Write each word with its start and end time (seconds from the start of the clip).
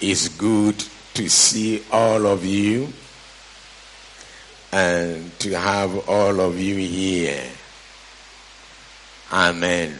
It's 0.00 0.28
good 0.28 0.84
to 1.14 1.28
see 1.30 1.82
all 1.90 2.26
of 2.26 2.44
you 2.44 2.92
and 4.72 5.38
to 5.38 5.58
have 5.58 6.08
all 6.08 6.40
of 6.40 6.60
you 6.60 6.76
here. 6.76 7.42
Amen. 9.32 9.98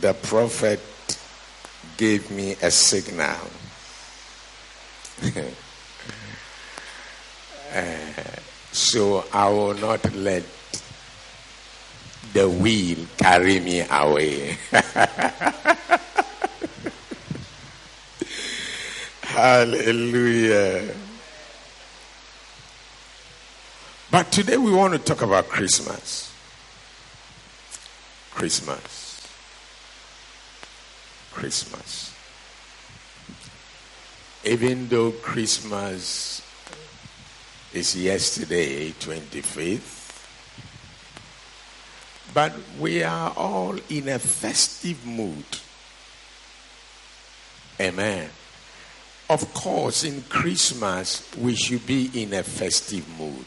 The 0.00 0.14
prophet 0.14 0.80
gave 1.96 2.30
me 2.30 2.52
a 2.62 2.70
signal. 2.70 3.36
uh, 7.74 7.82
so 8.70 9.24
I 9.32 9.48
will 9.48 9.74
not 9.74 10.14
let 10.14 10.44
the 12.32 12.48
wheel 12.48 12.98
carry 13.16 13.60
me 13.60 13.84
away. 13.90 14.56
Hallelujah. 19.22 20.94
But 24.10 24.32
today 24.32 24.56
we 24.56 24.72
want 24.72 24.94
to 24.94 24.98
talk 24.98 25.22
about 25.22 25.48
Christmas. 25.48 26.32
Christmas. 28.32 29.26
Christmas. 31.32 32.14
Even 34.44 34.88
though 34.88 35.10
Christmas 35.12 36.42
is 37.72 37.94
yesterday, 37.94 38.90
25th, 38.92 39.97
but 42.34 42.52
we 42.78 43.02
are 43.02 43.32
all 43.36 43.76
in 43.88 44.08
a 44.08 44.18
festive 44.18 45.04
mood. 45.06 45.44
Amen. 47.80 48.28
Of 49.30 49.52
course, 49.54 50.04
in 50.04 50.22
Christmas, 50.22 51.30
we 51.36 51.54
should 51.54 51.86
be 51.86 52.10
in 52.22 52.32
a 52.32 52.42
festive 52.42 53.06
mood. 53.18 53.46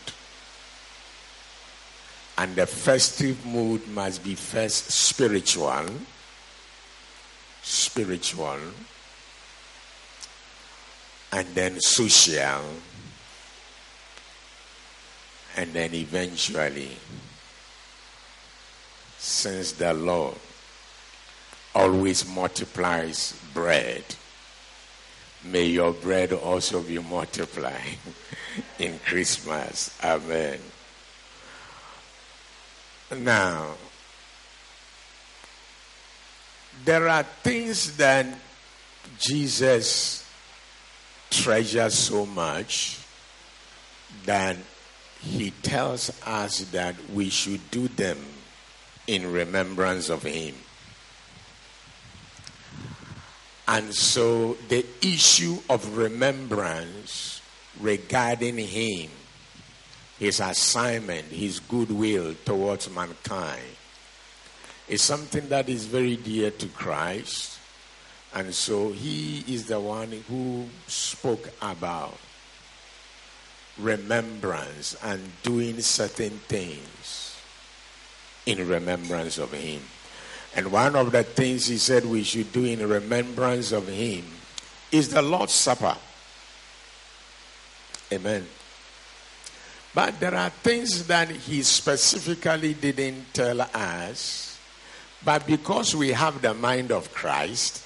And 2.37 2.55
the 2.55 2.65
festive 2.65 3.45
mood 3.45 3.87
must 3.89 4.23
be 4.23 4.35
first 4.35 4.91
spiritual, 4.91 5.85
spiritual, 7.61 8.59
and 11.31 11.47
then 11.53 11.79
social, 11.79 12.61
and 15.57 15.73
then 15.73 15.93
eventually, 15.93 16.97
since 19.21 19.73
the 19.73 19.93
Lord 19.93 20.35
always 21.75 22.27
multiplies 22.27 23.39
bread, 23.53 24.03
may 25.43 25.65
your 25.65 25.93
bread 25.93 26.33
also 26.33 26.81
be 26.81 26.97
multiplied 26.97 27.99
in 28.79 28.97
Christmas. 29.05 29.95
Amen. 30.03 30.57
Now, 33.15 33.75
there 36.83 37.07
are 37.07 37.23
things 37.43 37.97
that 37.97 38.25
Jesus 39.19 40.27
treasures 41.29 41.93
so 41.93 42.25
much 42.25 42.97
that 44.25 44.57
he 45.21 45.51
tells 45.61 46.11
us 46.25 46.61
that 46.71 46.95
we 47.13 47.29
should 47.29 47.69
do 47.69 47.87
them 47.87 48.17
in 49.11 49.29
remembrance 49.29 50.07
of 50.07 50.23
him. 50.23 50.55
And 53.67 53.93
so 53.93 54.53
the 54.69 54.85
issue 55.01 55.57
of 55.69 55.97
remembrance 55.97 57.41
regarding 57.81 58.57
him, 58.57 59.09
his 60.17 60.39
assignment, 60.39 61.27
his 61.27 61.59
goodwill 61.59 62.35
towards 62.45 62.89
mankind, 62.89 63.75
is 64.87 65.01
something 65.01 65.49
that 65.49 65.67
is 65.67 65.85
very 65.85 66.15
dear 66.15 66.49
to 66.51 66.67
Christ. 66.67 67.59
And 68.33 68.55
so 68.55 68.93
he 68.93 69.43
is 69.45 69.67
the 69.67 69.79
one 69.81 70.23
who 70.29 70.67
spoke 70.87 71.49
about 71.61 72.17
remembrance 73.77 74.95
and 75.03 75.31
doing 75.43 75.81
certain 75.81 76.39
things 76.47 77.20
in 78.45 78.67
remembrance 78.67 79.37
of 79.37 79.51
him. 79.51 79.81
And 80.55 80.71
one 80.71 80.95
of 80.95 81.11
the 81.11 81.23
things 81.23 81.67
he 81.67 81.77
said 81.77 82.05
we 82.05 82.23
should 82.23 82.51
do 82.51 82.65
in 82.65 82.87
remembrance 82.87 83.71
of 83.71 83.87
him 83.87 84.25
is 84.91 85.09
the 85.09 85.21
Lord's 85.21 85.53
Supper. 85.53 85.95
Amen. 88.11 88.45
But 89.93 90.19
there 90.19 90.35
are 90.35 90.49
things 90.49 91.07
that 91.07 91.29
he 91.29 91.63
specifically 91.63 92.73
didn't 92.73 93.33
tell 93.33 93.61
us. 93.61 94.59
But 95.23 95.45
because 95.45 95.95
we 95.95 96.09
have 96.09 96.41
the 96.41 96.53
mind 96.53 96.91
of 96.91 97.13
Christ, 97.13 97.83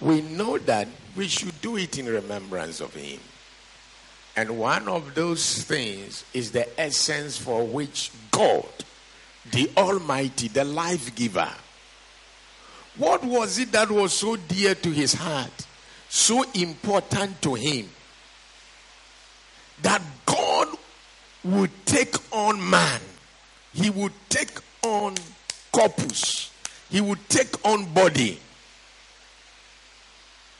we 0.00 0.20
know 0.20 0.58
that 0.58 0.88
we 1.16 1.28
should 1.28 1.60
do 1.60 1.76
it 1.76 1.98
in 1.98 2.06
remembrance 2.06 2.80
of 2.80 2.94
him. 2.94 3.20
And 4.36 4.58
one 4.58 4.88
of 4.88 5.14
those 5.14 5.62
things 5.62 6.24
is 6.34 6.50
the 6.50 6.68
essence 6.78 7.38
for 7.38 7.64
which 7.64 8.10
God 8.32 8.66
the 9.50 9.70
Almighty, 9.76 10.48
the 10.48 10.64
life 10.64 11.14
giver. 11.14 11.50
What 12.96 13.24
was 13.24 13.58
it 13.58 13.72
that 13.72 13.90
was 13.90 14.12
so 14.12 14.36
dear 14.36 14.74
to 14.76 14.90
his 14.90 15.14
heart, 15.14 15.66
so 16.08 16.44
important 16.52 17.42
to 17.42 17.54
him, 17.54 17.88
that 19.82 20.00
God 20.24 20.68
would 21.42 21.70
take 21.84 22.14
on 22.32 22.70
man? 22.70 23.00
He 23.72 23.90
would 23.90 24.12
take 24.28 24.56
on 24.82 25.14
corpus, 25.72 26.50
he 26.90 27.00
would 27.00 27.28
take 27.28 27.66
on 27.66 27.92
body 27.92 28.38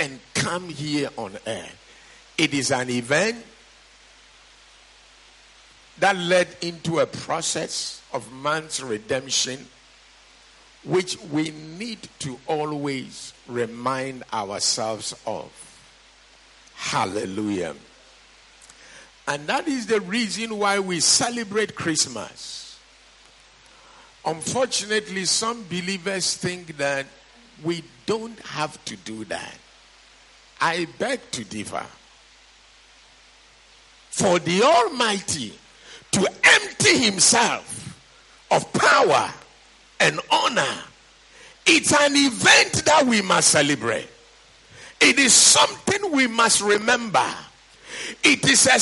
and 0.01 0.19
come 0.35 0.69
here 0.69 1.09
on 1.17 1.37
earth. 1.47 1.81
It 2.37 2.53
is 2.53 2.73
an 2.73 2.91
event 2.91 3.45
that 5.99 6.17
led 6.17 6.49
into 6.61 6.99
a 7.01 7.07
process 7.07 8.03
of 8.13 8.33
man's 8.33 8.83
redemption, 8.83 9.67
which 10.85 11.19
we 11.31 11.51
need 11.51 12.09
to 12.21 12.39
always 12.47 13.33
remind 13.47 14.25
ourselves 14.33 15.15
of. 15.27 15.51
Hallelujah. 16.75 17.75
And 19.27 19.47
that 19.47 19.67
is 19.69 19.87
the 19.87 20.01
reason 20.01 20.59
why 20.59 20.79
we 20.81 21.01
celebrate 21.01 21.75
Christmas. 21.75 22.79
Unfortunately, 24.27 25.25
some 25.25 25.65
believers 25.65 26.37
think 26.37 26.77
that 26.77 27.07
we 27.63 27.85
don't 28.07 28.39
have 28.41 28.83
to 28.87 28.97
do 28.97 29.25
that. 29.27 29.59
I 30.61 30.87
beg 30.99 31.31
to 31.33 31.45
differ. 31.45 31.85
For 34.11 34.39
the 34.39 34.63
Almighty 34.63 35.59
to 36.15 36.29
empty 36.45 36.99
himself 36.99 37.99
of 38.51 38.71
power 38.73 39.31
and 40.01 40.21
honor. 40.31 40.75
It's 41.67 41.93
an 41.93 42.13
event 42.15 42.85
that 42.85 43.05
we 43.07 43.23
must 43.23 43.49
celebrate. 43.49 44.09
It 45.01 45.19
is 45.19 45.33
something 45.33 46.13
we 46.13 46.27
must 46.27 46.61
remember. 46.61 47.27
It 48.23 48.49
is 48.49 48.67
a 48.67 48.79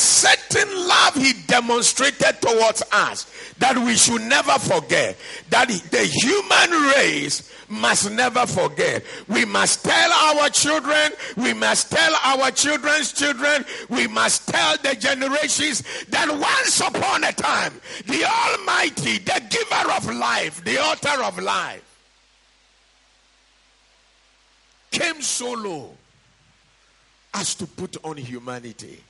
certain 0.53 0.87
love 0.87 1.15
he 1.15 1.33
demonstrated 1.47 2.41
towards 2.41 2.83
us 2.93 3.27
that 3.59 3.77
we 3.79 3.97
should 3.97 4.23
never 4.23 4.53
forget. 4.53 5.17
That 5.51 5.69
the 5.69 6.05
human 6.05 6.83
race 6.97 7.51
must 7.69 8.11
never 8.11 8.47
forget. 8.47 9.03
We 9.29 9.45
must 9.45 9.85
tell 9.85 10.13
our 10.13 10.51
children, 10.51 11.13
we 11.37 11.55
must 11.55 11.91
tell 11.91 12.15
our 12.25 12.51
children's 12.51 13.13
children, 13.13 13.65
we 13.89 14.07
must 14.07 14.49
tell 14.49 14.77
the 14.79 14.95
generations 14.95 15.83
that 16.09 16.29
once 16.29 16.81
upon 16.81 17.25
a 17.25 17.33
time, 17.33 17.81
the 18.07 18.25
Almighty, 18.25 19.19
the 19.19 19.43
giver 19.49 19.93
of 19.93 20.15
life, 20.15 20.63
the 20.65 20.79
author 20.79 21.23
of 21.23 21.39
life, 21.39 21.89
came 24.91 25.23
so 25.23 25.53
low 25.53 25.91
as 27.33 27.55
to 27.55 27.67
put 27.67 27.97
on 28.05 28.19
humanity 28.19 29.03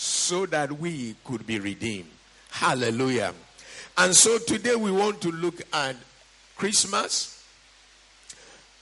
so 0.00 0.46
that 0.46 0.70
we 0.78 1.16
could 1.24 1.44
be 1.44 1.58
redeemed. 1.58 2.08
Hallelujah. 2.50 3.34
And 3.96 4.14
so 4.14 4.38
today 4.38 4.76
we 4.76 4.92
want 4.92 5.20
to 5.22 5.32
look 5.32 5.60
at 5.72 5.96
Christmas. 6.54 7.44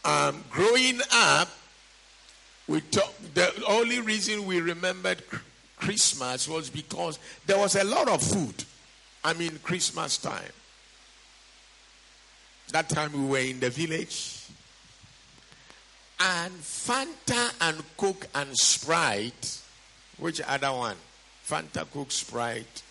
Um, 0.04 0.44
growing 0.50 1.00
up, 1.14 1.48
we 2.68 2.82
talk, 2.82 3.14
the 3.32 3.50
only 3.66 4.00
reason 4.00 4.44
we 4.44 4.60
remembered 4.60 5.22
Christmas 5.76 6.46
was 6.46 6.68
because 6.68 7.18
there 7.46 7.56
was 7.56 7.76
a 7.76 7.84
lot 7.84 8.08
of 8.08 8.22
food. 8.22 8.64
I 9.24 9.32
mean, 9.32 9.58
Christmas 9.62 10.18
time. 10.18 10.52
That 12.72 12.90
time 12.90 13.14
we 13.14 13.26
were 13.26 13.38
in 13.38 13.60
the 13.60 13.70
village. 13.70 14.44
And 16.20 16.52
Fanta 16.52 17.54
and 17.62 17.82
Coke 17.96 18.26
and 18.34 18.54
Sprite. 18.54 19.62
Which 20.18 20.42
other 20.42 20.72
one? 20.72 20.96
Fanta, 21.48 21.84
Coke, 21.92 22.10
Sprite. 22.10 22.82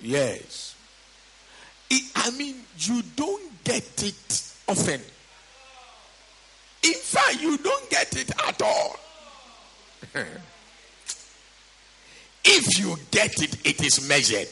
Yes. 0.00 0.74
I 2.16 2.30
mean, 2.30 2.56
you 2.78 3.02
don't 3.16 3.64
get 3.64 4.02
it 4.02 4.52
often. 4.66 5.00
In 6.82 6.94
fact, 6.94 7.40
you 7.40 7.58
don't 7.58 7.90
get 7.90 8.16
it 8.16 8.30
at 8.46 8.62
all. 8.62 8.96
if 12.44 12.78
you 12.78 12.96
get 13.10 13.42
it, 13.42 13.66
it 13.66 13.84
is 13.84 14.08
measured. 14.08 14.48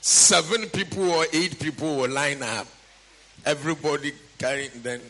Seven 0.00 0.68
people 0.68 1.10
or 1.10 1.26
eight 1.32 1.58
people 1.58 1.96
will 1.96 2.10
line 2.10 2.42
up. 2.42 2.66
Everybody 3.44 4.12
carrying 4.38 4.70
then 4.82 5.00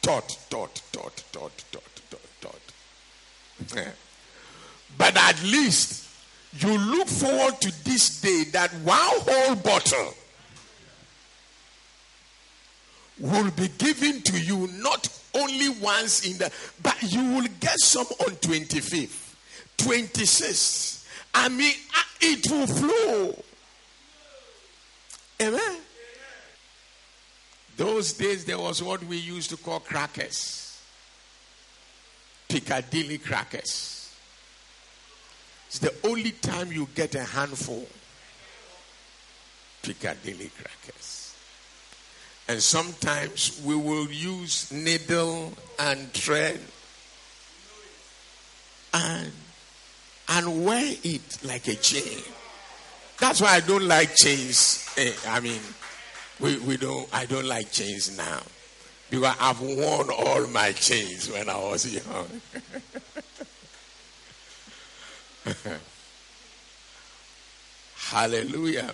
tot, 0.00 0.36
tot, 0.48 0.80
tot, 0.92 1.24
tot, 1.32 1.52
tot, 1.70 1.82
tot, 2.10 2.20
tot. 2.40 3.92
But 4.98 5.16
at 5.16 5.42
least 5.42 6.08
you 6.58 6.76
look 6.76 7.08
forward 7.08 7.60
to 7.60 7.84
this 7.84 8.20
day 8.20 8.44
that 8.52 8.70
one 8.84 8.98
whole 8.98 9.54
bottle 9.56 10.14
will 13.18 13.50
be 13.52 13.68
given 13.78 14.22
to 14.22 14.38
you 14.38 14.68
not 14.82 15.08
only 15.34 15.68
once 15.80 16.26
in 16.26 16.36
the 16.38 16.52
but 16.82 17.00
you 17.02 17.22
will 17.34 17.48
get 17.60 17.78
some 17.78 18.06
on 18.20 18.34
25th 18.36 19.34
26th 19.78 21.06
i 21.34 21.48
mean 21.48 21.74
uh, 21.96 22.02
it 22.22 22.48
will 22.50 22.66
flow. 22.66 23.42
Amen. 25.40 25.76
Those 27.76 28.12
days 28.12 28.44
there 28.44 28.58
was 28.58 28.82
what 28.82 29.02
we 29.04 29.16
used 29.16 29.50
to 29.50 29.56
call 29.56 29.80
crackers. 29.80 30.80
Piccadilly 32.48 33.18
crackers 33.18 34.01
it's 35.72 35.78
the 35.78 35.94
only 36.06 36.32
time 36.32 36.70
you 36.70 36.86
get 36.94 37.14
a 37.14 37.24
handful 37.24 37.86
piccadilly 39.80 40.50
crackers 40.60 41.34
and 42.46 42.62
sometimes 42.62 43.58
we 43.64 43.74
will 43.74 44.10
use 44.10 44.70
needle 44.70 45.50
and 45.78 46.12
thread 46.12 46.60
and 48.92 49.32
and 50.28 50.64
wear 50.66 50.94
it 51.02 51.38
like 51.44 51.66
a 51.68 51.74
chain. 51.74 52.22
That's 53.18 53.40
why 53.40 53.54
I 53.54 53.60
don't 53.60 53.88
like 53.88 54.14
chains. 54.14 54.86
Eh, 54.98 55.12
I 55.26 55.40
mean, 55.40 55.60
we, 56.40 56.58
we 56.58 56.76
don't 56.76 57.08
I 57.14 57.24
don't 57.24 57.46
like 57.46 57.72
chains 57.72 58.14
now. 58.16 58.40
Because 59.08 59.34
I've 59.40 59.60
worn 59.60 60.10
all 60.10 60.46
my 60.48 60.72
chains 60.72 61.30
when 61.30 61.48
I 61.48 61.58
was 61.58 61.86
young. 61.90 62.28
Hallelujah. 67.96 68.92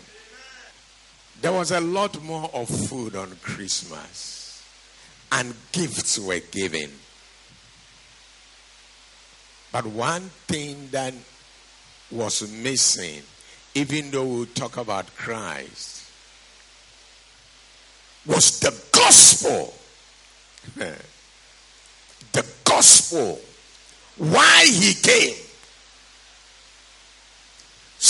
There 1.40 1.52
was 1.52 1.70
a 1.70 1.80
lot 1.80 2.22
more 2.22 2.50
of 2.52 2.68
food 2.68 3.14
on 3.14 3.36
Christmas, 3.42 4.62
and 5.30 5.54
gifts 5.72 6.18
were 6.18 6.40
given. 6.50 6.90
But 9.70 9.86
one 9.86 10.30
thing 10.46 10.88
that 10.90 11.14
was 12.10 12.50
missing, 12.50 13.22
even 13.74 14.10
though 14.10 14.24
we 14.26 14.46
talk 14.46 14.78
about 14.78 15.14
Christ, 15.14 16.10
was 18.26 18.58
the 18.60 18.76
gospel. 18.92 19.74
the 22.32 22.46
gospel. 22.64 23.40
Why 24.16 24.64
he 24.66 24.94
came. 24.94 25.36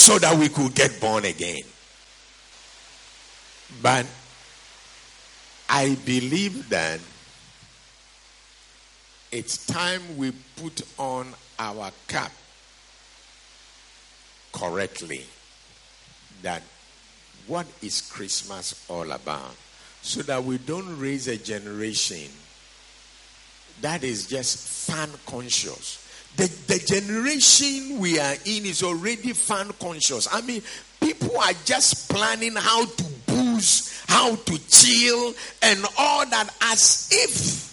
So 0.09 0.19
that 0.21 0.39
we 0.39 0.49
could 0.49 0.75
get 0.75 1.03
born 1.03 1.27
again. 1.27 1.65
But 3.83 4.07
I 5.69 5.99
believe 6.07 6.71
that 6.71 6.99
it's 9.31 9.67
time 9.67 10.17
we 10.17 10.33
put 10.57 10.81
on 10.99 11.35
our 11.59 11.91
cap 12.07 12.33
correctly 14.51 15.27
that 16.41 16.63
what 17.47 17.67
is 17.83 18.01
Christmas 18.01 18.87
all 18.89 19.13
about 19.13 19.57
so 20.01 20.23
that 20.23 20.43
we 20.43 20.57
don't 20.57 20.99
raise 20.99 21.29
a 21.29 21.37
generation 21.37 22.31
that 23.83 24.03
is 24.03 24.27
just 24.27 24.89
fan 24.89 25.11
conscious. 25.27 26.08
The, 26.37 26.47
the 26.69 26.79
generation 26.79 27.99
we 27.99 28.19
are 28.21 28.35
in 28.45 28.67
is 28.67 28.83
already 28.83 29.33
fan 29.33 29.71
conscious. 29.81 30.29
I 30.31 30.41
mean, 30.43 30.63
people 31.01 31.37
are 31.39 31.53
just 31.65 32.09
planning 32.09 32.55
how 32.55 32.87
to 32.87 33.05
booze, 33.27 34.03
how 34.07 34.37
to 34.37 34.69
chill, 34.69 35.35
and 35.63 35.85
all 35.99 36.27
that 36.27 36.49
as 36.63 37.09
if 37.11 37.69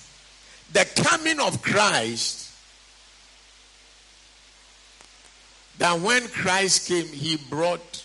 the 0.74 1.04
coming 1.04 1.40
of 1.40 1.62
Christ, 1.62 2.52
that 5.78 6.00
when 6.00 6.28
Christ 6.30 6.88
came, 6.88 7.07
he 7.07 7.38
brought 7.38 8.04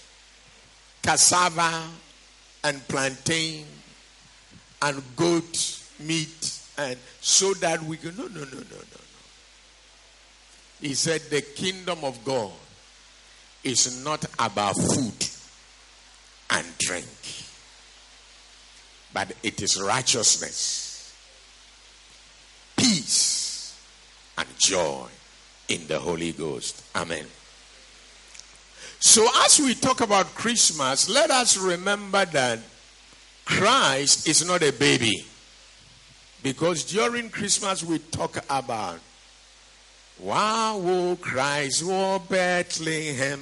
cassava 1.02 1.84
and 2.64 2.86
plantain 2.88 3.64
and 4.82 5.02
goat 5.16 5.80
meat 5.98 6.58
and 6.78 6.98
so 7.20 7.54
that 7.54 7.82
we 7.82 7.98
no 8.04 8.10
no 8.10 8.26
no 8.28 8.44
no 8.44 8.44
no 8.44 8.76
no 8.76 9.00
he 10.80 10.94
said 10.94 11.20
the 11.30 11.42
kingdom 11.42 11.98
of 12.02 12.24
god 12.24 12.52
is 13.62 14.02
not 14.04 14.24
about 14.38 14.74
food 14.76 15.28
and 16.50 16.66
drink, 16.78 17.06
but 19.12 19.32
it 19.42 19.62
is 19.62 19.80
righteousness, 19.80 21.14
peace, 22.76 23.78
and 24.38 24.48
joy 24.58 25.06
in 25.68 25.86
the 25.86 25.98
Holy 25.98 26.32
Ghost. 26.32 26.82
Amen. 26.96 27.26
So, 28.98 29.26
as 29.44 29.60
we 29.60 29.74
talk 29.74 30.00
about 30.00 30.26
Christmas, 30.34 31.08
let 31.08 31.30
us 31.30 31.56
remember 31.56 32.24
that 32.26 32.58
Christ 33.44 34.28
is 34.28 34.46
not 34.46 34.62
a 34.62 34.72
baby. 34.72 35.24
Because 36.42 36.84
during 36.84 37.30
Christmas, 37.30 37.84
we 37.84 37.98
talk 37.98 38.44
about 38.48 38.98
Wow, 40.20 40.82
oh 40.84 41.18
Christ, 41.20 41.82
oh 41.86 42.18
Bethlehem. 42.18 43.40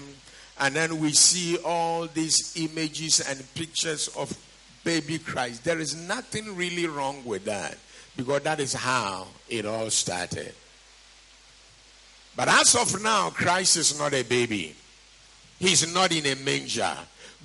And 0.61 0.75
then 0.75 1.01
we 1.01 1.13
see 1.13 1.57
all 1.59 2.07
these 2.07 2.55
images 2.57 3.21
and 3.21 3.43
pictures 3.55 4.09
of 4.17 4.37
baby 4.85 5.19
Christ. 5.19 5.65
There 5.65 5.81
is 5.81 5.95
nothing 5.95 6.55
really 6.57 6.87
wrong 6.87 7.25
with 7.25 7.45
that 7.47 7.79
because 8.17 8.43
that 8.43 8.61
is 8.61 8.75
how 8.75 9.27
it 9.49 9.67
all 9.67 9.91
started. 9.91 10.55
But 12.37 12.49
as 12.49 12.77
of 12.77 13.03
now, 13.03 13.31
Christ 13.31 13.77
is 13.77 13.99
not 13.99 14.15
a 14.15 14.23
baby. 14.23 14.77
He's 15.59 15.93
not 15.93 16.13
in 16.13 16.27
a 16.27 16.37
manger. 16.37 16.97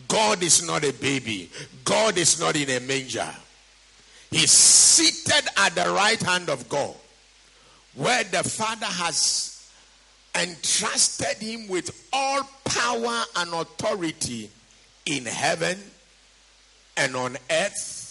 God 0.07 0.43
is 0.43 0.65
not 0.65 0.83
a 0.83 0.93
baby. 0.93 1.49
God 1.83 2.17
is 2.19 2.39
not 2.39 2.55
in 2.55 2.69
a 2.69 2.79
manger. 2.79 3.29
He's 4.29 4.51
seated 4.51 5.47
at 5.57 5.73
the 5.73 5.91
right 5.91 6.21
hand 6.21 6.49
of 6.49 6.69
God 6.69 6.95
where 7.95 8.23
the 8.23 8.43
Father 8.43 8.85
has 8.85 9.69
entrusted 10.35 11.37
him 11.37 11.67
with 11.67 12.07
all 12.11 12.41
power 12.65 13.23
and 13.37 13.53
authority 13.53 14.49
in 15.05 15.25
heaven 15.25 15.77
and 16.97 17.15
on 17.15 17.37
earth 17.51 18.03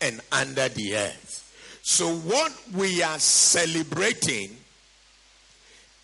and 0.00 0.20
under 0.32 0.68
the 0.68 0.96
earth. 0.96 1.42
So, 1.82 2.16
what 2.16 2.52
we 2.74 3.02
are 3.02 3.18
celebrating 3.18 4.56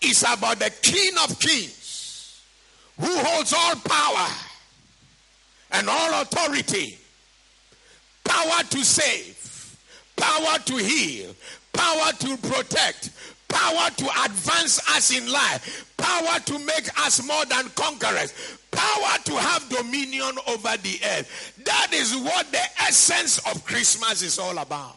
is 0.01 0.23
about 0.23 0.59
the 0.61 0.73
King 0.83 1.13
of 1.25 1.39
Kings 1.41 2.41
who 3.01 3.19
holds 3.19 3.53
all 3.53 3.75
power 3.77 4.29
and 5.73 5.89
all 5.89 6.23
authority, 6.23 6.99
power 8.25 8.63
to 8.71 8.85
save, 8.85 9.77
power 10.17 10.59
to 10.67 10.77
heal, 10.77 11.35
power 11.73 12.13
to 12.19 12.37
protect, 12.37 13.11
power 13.49 13.91
to 13.91 14.05
advance 14.25 14.81
us 14.91 15.17
in 15.17 15.31
life, 15.31 15.93
power 15.97 16.39
to 16.41 16.59
make 16.59 16.89
us 17.01 17.27
more 17.27 17.45
than 17.47 17.69
conquerors, 17.71 18.59
power 18.71 19.19
to 19.25 19.37
have 19.37 19.69
dominion 19.69 20.37
over 20.49 20.77
the 20.79 20.99
earth. 21.05 21.61
That 21.65 21.93
is 21.93 22.17
what 22.17 22.51
the 22.51 22.63
essence 22.81 23.39
of 23.51 23.65
Christmas 23.65 24.23
is 24.23 24.39
all 24.39 24.59
about. 24.59 24.97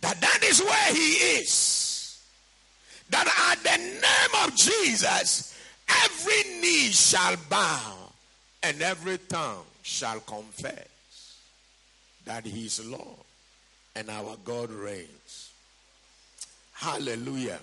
That 0.00 0.20
that 0.20 0.40
is 0.44 0.60
where 0.60 0.94
he 0.94 1.12
is. 1.40 2.22
That 3.10 3.26
at 3.50 3.62
the 3.62 3.78
name 3.78 4.44
of 4.44 4.56
Jesus, 4.56 5.54
every 6.04 6.60
knee 6.60 6.90
shall 6.90 7.36
bow 7.48 7.96
and 8.62 8.80
every 8.82 9.18
tongue 9.18 9.64
shall 9.82 10.20
confess 10.20 10.86
that 12.24 12.46
he 12.46 12.66
is 12.66 12.84
Lord 12.86 13.24
and 13.96 14.08
our 14.10 14.36
God 14.44 14.70
reigns. 14.70 15.50
Hallelujah. 16.72 17.58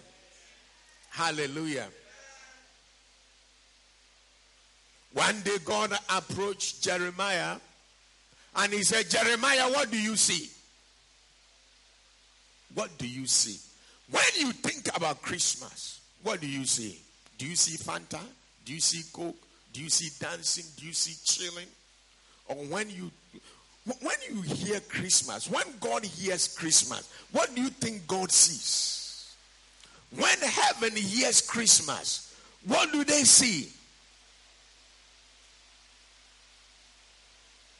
Hallelujah. 1.09 1.87
One 5.13 5.41
day 5.41 5.57
God 5.65 5.97
approached 6.15 6.83
Jeremiah 6.83 7.55
and 8.55 8.73
he 8.73 8.83
said, 8.83 9.09
Jeremiah, 9.09 9.69
what 9.71 9.89
do 9.89 9.99
you 9.99 10.15
see? 10.15 10.49
What 12.75 12.95
do 12.97 13.07
you 13.07 13.25
see? 13.25 13.59
When 14.11 14.23
you 14.37 14.51
think 14.51 14.95
about 14.95 15.21
Christmas, 15.21 15.99
what 16.23 16.39
do 16.41 16.47
you 16.47 16.65
see? 16.65 16.99
Do 17.37 17.47
you 17.47 17.55
see 17.55 17.77
Fanta? 17.77 18.19
Do 18.65 18.73
you 18.73 18.79
see 18.79 19.03
Coke? 19.11 19.35
Do 19.73 19.81
you 19.81 19.89
see 19.89 20.09
dancing? 20.19 20.65
Do 20.77 20.85
you 20.85 20.93
see 20.93 21.15
chilling? 21.23 21.67
Or 22.47 22.55
when 22.55 22.89
you 22.89 23.11
when 24.01 24.15
you 24.29 24.41
hear 24.41 24.79
Christmas, 24.81 25.49
when 25.49 25.63
God 25.79 26.03
hears 26.03 26.47
Christmas, 26.57 27.11
what 27.31 27.53
do 27.55 27.61
you 27.61 27.69
think 27.69 28.05
God 28.05 28.31
sees? 28.31 29.35
When 30.15 30.37
heaven 30.39 30.95
hears 30.95 31.41
Christmas, 31.41 32.35
what 32.65 32.91
do 32.91 33.03
they 33.03 33.23
see? 33.23 33.69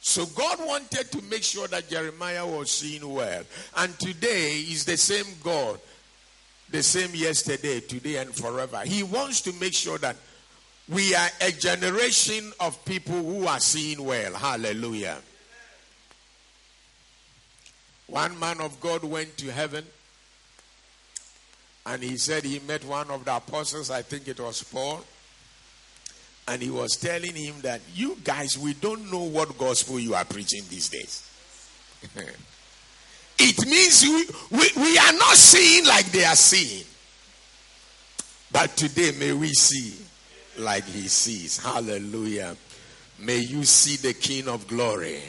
So 0.00 0.24
God 0.24 0.58
wanted 0.66 1.12
to 1.12 1.22
make 1.30 1.42
sure 1.42 1.68
that 1.68 1.90
Jeremiah 1.90 2.46
was 2.46 2.70
seeing 2.70 3.06
well. 3.06 3.42
And 3.76 3.98
today 3.98 4.52
is 4.52 4.86
the 4.86 4.96
same 4.96 5.26
God, 5.42 5.78
the 6.70 6.82
same 6.82 7.10
yesterday, 7.14 7.80
today, 7.80 8.16
and 8.16 8.34
forever. 8.34 8.80
He 8.86 9.02
wants 9.02 9.42
to 9.42 9.52
make 9.54 9.74
sure 9.74 9.98
that 9.98 10.16
we 10.88 11.14
are 11.14 11.28
a 11.42 11.52
generation 11.52 12.50
of 12.60 12.82
people 12.86 13.22
who 13.22 13.46
are 13.46 13.60
seeing 13.60 14.02
well. 14.02 14.32
Hallelujah. 14.32 15.18
One 18.08 18.38
man 18.38 18.60
of 18.60 18.80
God 18.80 19.04
went 19.04 19.36
to 19.38 19.52
heaven 19.52 19.84
and 21.86 22.02
he 22.02 22.16
said 22.18 22.44
he 22.44 22.58
met 22.60 22.84
one 22.84 23.10
of 23.10 23.24
the 23.24 23.36
apostles, 23.36 23.90
I 23.90 24.02
think 24.02 24.28
it 24.28 24.38
was 24.38 24.62
Paul, 24.62 25.02
and 26.46 26.60
he 26.60 26.70
was 26.70 26.96
telling 26.96 27.34
him 27.34 27.54
that 27.62 27.80
you 27.94 28.18
guys, 28.24 28.58
we 28.58 28.74
don't 28.74 29.10
know 29.10 29.22
what 29.22 29.56
gospel 29.56 29.98
you 29.98 30.14
are 30.14 30.24
preaching 30.24 30.62
these 30.68 30.88
days. 30.88 31.30
it 33.38 33.66
means 33.66 34.02
we, 34.02 34.58
we, 34.58 34.82
we 34.82 34.98
are 34.98 35.12
not 35.12 35.36
seeing 35.36 35.86
like 35.86 36.06
they 36.06 36.24
are 36.24 36.36
seeing. 36.36 36.84
But 38.50 38.76
today, 38.76 39.12
may 39.18 39.32
we 39.32 39.48
see 39.48 40.04
like 40.58 40.84
he 40.84 41.08
sees. 41.08 41.62
Hallelujah. 41.62 42.56
May 43.18 43.38
you 43.38 43.64
see 43.64 43.96
the 43.96 44.14
King 44.14 44.48
of 44.48 44.66
glory. 44.68 45.20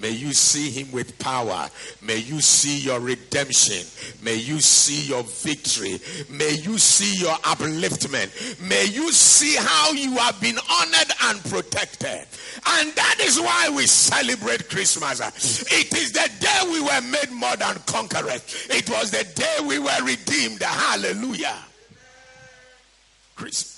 May 0.00 0.10
you 0.10 0.32
see 0.32 0.70
him 0.70 0.92
with 0.92 1.18
power. 1.18 1.68
May 2.02 2.18
you 2.18 2.40
see 2.40 2.78
your 2.78 3.00
redemption. 3.00 3.84
May 4.22 4.36
you 4.36 4.60
see 4.60 5.08
your 5.08 5.22
victory. 5.24 5.98
May 6.30 6.54
you 6.54 6.78
see 6.78 7.20
your 7.20 7.34
upliftment. 7.38 8.30
May 8.68 8.86
you 8.86 9.10
see 9.12 9.56
how 9.56 9.92
you 9.92 10.16
have 10.16 10.40
been 10.40 10.56
honored 10.58 11.12
and 11.24 11.44
protected. 11.44 12.26
And 12.66 12.92
that 12.94 13.16
is 13.20 13.40
why 13.40 13.70
we 13.74 13.86
celebrate 13.86 14.68
Christmas. 14.68 15.62
It 15.72 15.96
is 15.96 16.12
the 16.12 16.30
day 16.40 16.58
we 16.70 16.80
were 16.80 17.00
made 17.10 17.30
more 17.32 17.56
than 17.56 17.76
conquerors. 17.86 18.66
It 18.70 18.88
was 18.90 19.10
the 19.10 19.24
day 19.34 19.56
we 19.66 19.78
were 19.78 20.04
redeemed. 20.04 20.62
Hallelujah. 20.62 21.56
Christmas. 23.34 23.77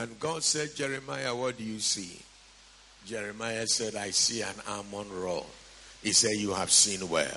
And 0.00 0.18
God 0.18 0.42
said, 0.42 0.74
Jeremiah, 0.74 1.36
what 1.36 1.58
do 1.58 1.62
you 1.62 1.78
see? 1.78 2.22
Jeremiah 3.04 3.66
said, 3.66 3.96
I 3.96 4.08
see 4.08 4.40
an 4.40 4.54
almond 4.66 5.10
roll. 5.10 5.44
He 6.02 6.14
said, 6.14 6.30
You 6.36 6.54
have 6.54 6.70
seen 6.70 7.06
where? 7.06 7.36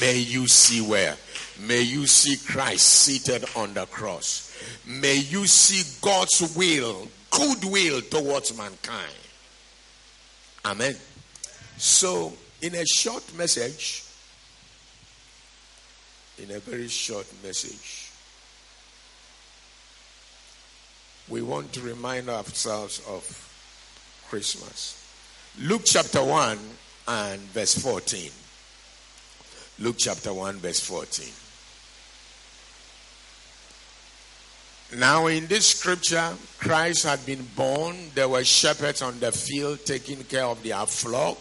May 0.00 0.18
you 0.18 0.46
see 0.46 0.80
where? 0.80 1.16
May 1.58 1.80
you 1.80 2.06
see 2.06 2.36
Christ 2.36 2.86
seated 2.86 3.44
on 3.56 3.74
the 3.74 3.86
cross. 3.86 4.56
May 4.86 5.16
you 5.16 5.48
see 5.48 5.82
God's 6.00 6.54
will, 6.56 7.08
good 7.32 7.64
will 7.64 8.00
towards 8.00 8.56
mankind. 8.56 9.10
Amen. 10.64 10.94
So, 11.78 12.32
in 12.62 12.76
a 12.76 12.84
short 12.86 13.24
message, 13.36 14.04
in 16.40 16.52
a 16.52 16.60
very 16.60 16.86
short 16.86 17.26
message, 17.42 18.07
we 21.28 21.42
want 21.42 21.72
to 21.74 21.80
remind 21.80 22.28
ourselves 22.28 23.02
of 23.08 23.22
Christmas. 24.28 24.94
Luke 25.60 25.82
chapter 25.84 26.22
1 26.22 26.58
and 27.08 27.40
verse 27.40 27.74
14. 27.74 28.30
Luke 29.80 29.96
chapter 29.98 30.32
1, 30.32 30.56
verse 30.56 30.80
14. 30.80 31.28
Now, 34.98 35.26
in 35.26 35.46
this 35.46 35.66
scripture, 35.66 36.32
Christ 36.58 37.04
had 37.04 37.24
been 37.26 37.46
born. 37.54 37.96
There 38.14 38.28
were 38.28 38.42
shepherds 38.42 39.02
on 39.02 39.20
the 39.20 39.30
field 39.30 39.84
taking 39.84 40.24
care 40.24 40.46
of 40.46 40.62
their 40.62 40.86
flock. 40.86 41.38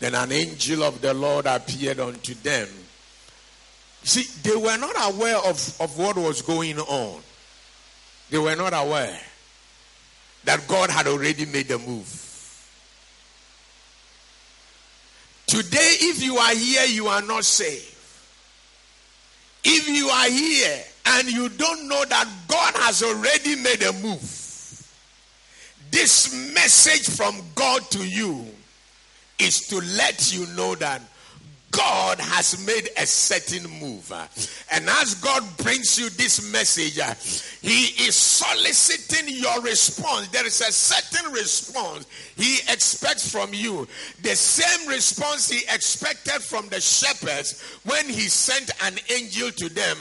Then 0.00 0.14
an 0.14 0.32
angel 0.32 0.82
of 0.82 1.00
the 1.00 1.14
Lord 1.14 1.46
appeared 1.46 2.00
unto 2.00 2.34
them. 2.34 2.68
See, 4.02 4.24
they 4.42 4.56
were 4.56 4.76
not 4.76 5.14
aware 5.14 5.38
of, 5.38 5.80
of 5.80 5.96
what 5.98 6.16
was 6.16 6.42
going 6.42 6.78
on. 6.78 7.22
They 8.30 8.38
were 8.38 8.56
not 8.56 8.72
aware 8.74 9.18
that 10.44 10.66
God 10.66 10.90
had 10.90 11.06
already 11.06 11.44
made 11.46 11.70
a 11.70 11.78
move. 11.78 12.22
Today, 15.46 15.94
if 16.00 16.22
you 16.22 16.36
are 16.36 16.54
here, 16.54 16.84
you 16.86 17.06
are 17.06 17.22
not 17.22 17.44
safe. 17.44 17.92
If 19.64 19.88
you 19.88 20.08
are 20.08 20.28
here 20.28 20.84
and 21.06 21.28
you 21.28 21.48
don't 21.48 21.88
know 21.88 22.04
that 22.04 22.28
God 22.48 22.74
has 22.76 23.02
already 23.02 23.56
made 23.56 23.82
a 23.82 23.92
move, 23.94 24.20
this 25.90 26.52
message 26.54 27.16
from 27.16 27.40
God 27.54 27.82
to 27.92 28.04
you 28.06 28.46
is 29.38 29.66
to 29.68 29.76
let 29.96 30.32
you 30.32 30.46
know 30.54 30.74
that 30.76 31.00
God 31.70 32.18
has 32.20 32.64
made 32.66 32.88
a 32.96 33.06
certain 33.06 33.68
move. 33.80 34.10
And 34.72 34.88
as 34.88 35.14
God 35.16 35.42
brings 35.58 35.98
you 35.98 36.08
this 36.10 36.52
message, 36.52 36.98
He 37.60 38.06
is 38.06 38.14
soliciting 38.14 39.34
your 39.34 39.60
response. 39.60 40.28
There 40.28 40.46
is 40.46 40.60
a 40.60 40.72
certain 40.72 41.32
response 41.32 42.06
He 42.36 42.58
expects 42.72 43.30
from 43.30 43.52
you. 43.52 43.86
The 44.22 44.36
same 44.36 44.88
response 44.88 45.50
He 45.50 45.64
expected 45.72 46.42
from 46.42 46.68
the 46.68 46.80
shepherds 46.80 47.62
when 47.84 48.06
He 48.06 48.28
sent 48.28 48.70
an 48.84 48.94
angel 49.14 49.50
to 49.50 49.68
them. 49.68 49.98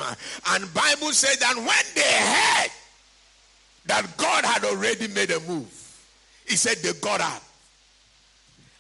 And 0.50 0.74
Bible 0.74 1.12
said 1.12 1.39
that 1.39 1.55
when 1.55 1.95
they 1.95 2.01
heard 2.01 2.72
that 3.88 4.17
God 4.17 4.45
had 4.45 4.63
already 4.63 5.07
made 5.07 5.31
a 5.31 5.39
move, 5.41 5.98
He 6.48 6.55
said 6.55 6.77
they 6.77 6.93
got 7.00 7.22
up 7.22 7.43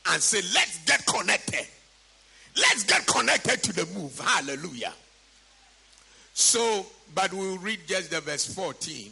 and 0.07 0.21
said, 0.21 0.43
Let's 0.53 0.83
get 0.85 1.05
connected. 1.05 1.65
Let's 2.55 2.83
get 2.83 3.05
connected 3.05 3.63
to 3.63 3.73
the 3.73 3.85
move. 3.93 4.17
Hallelujah. 4.19 4.93
So, 6.33 6.85
but 7.13 7.33
we'll 7.33 7.57
read 7.57 7.79
just 7.87 8.11
the 8.11 8.21
verse 8.21 8.45
14. 8.53 9.11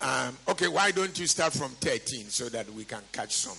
Um, 0.00 0.36
okay, 0.48 0.68
why 0.68 0.90
don't 0.90 1.18
you 1.18 1.26
start 1.26 1.52
from 1.52 1.70
13 1.70 2.28
so 2.28 2.48
that 2.48 2.72
we 2.72 2.84
can 2.84 3.02
catch 3.12 3.34
some? 3.34 3.56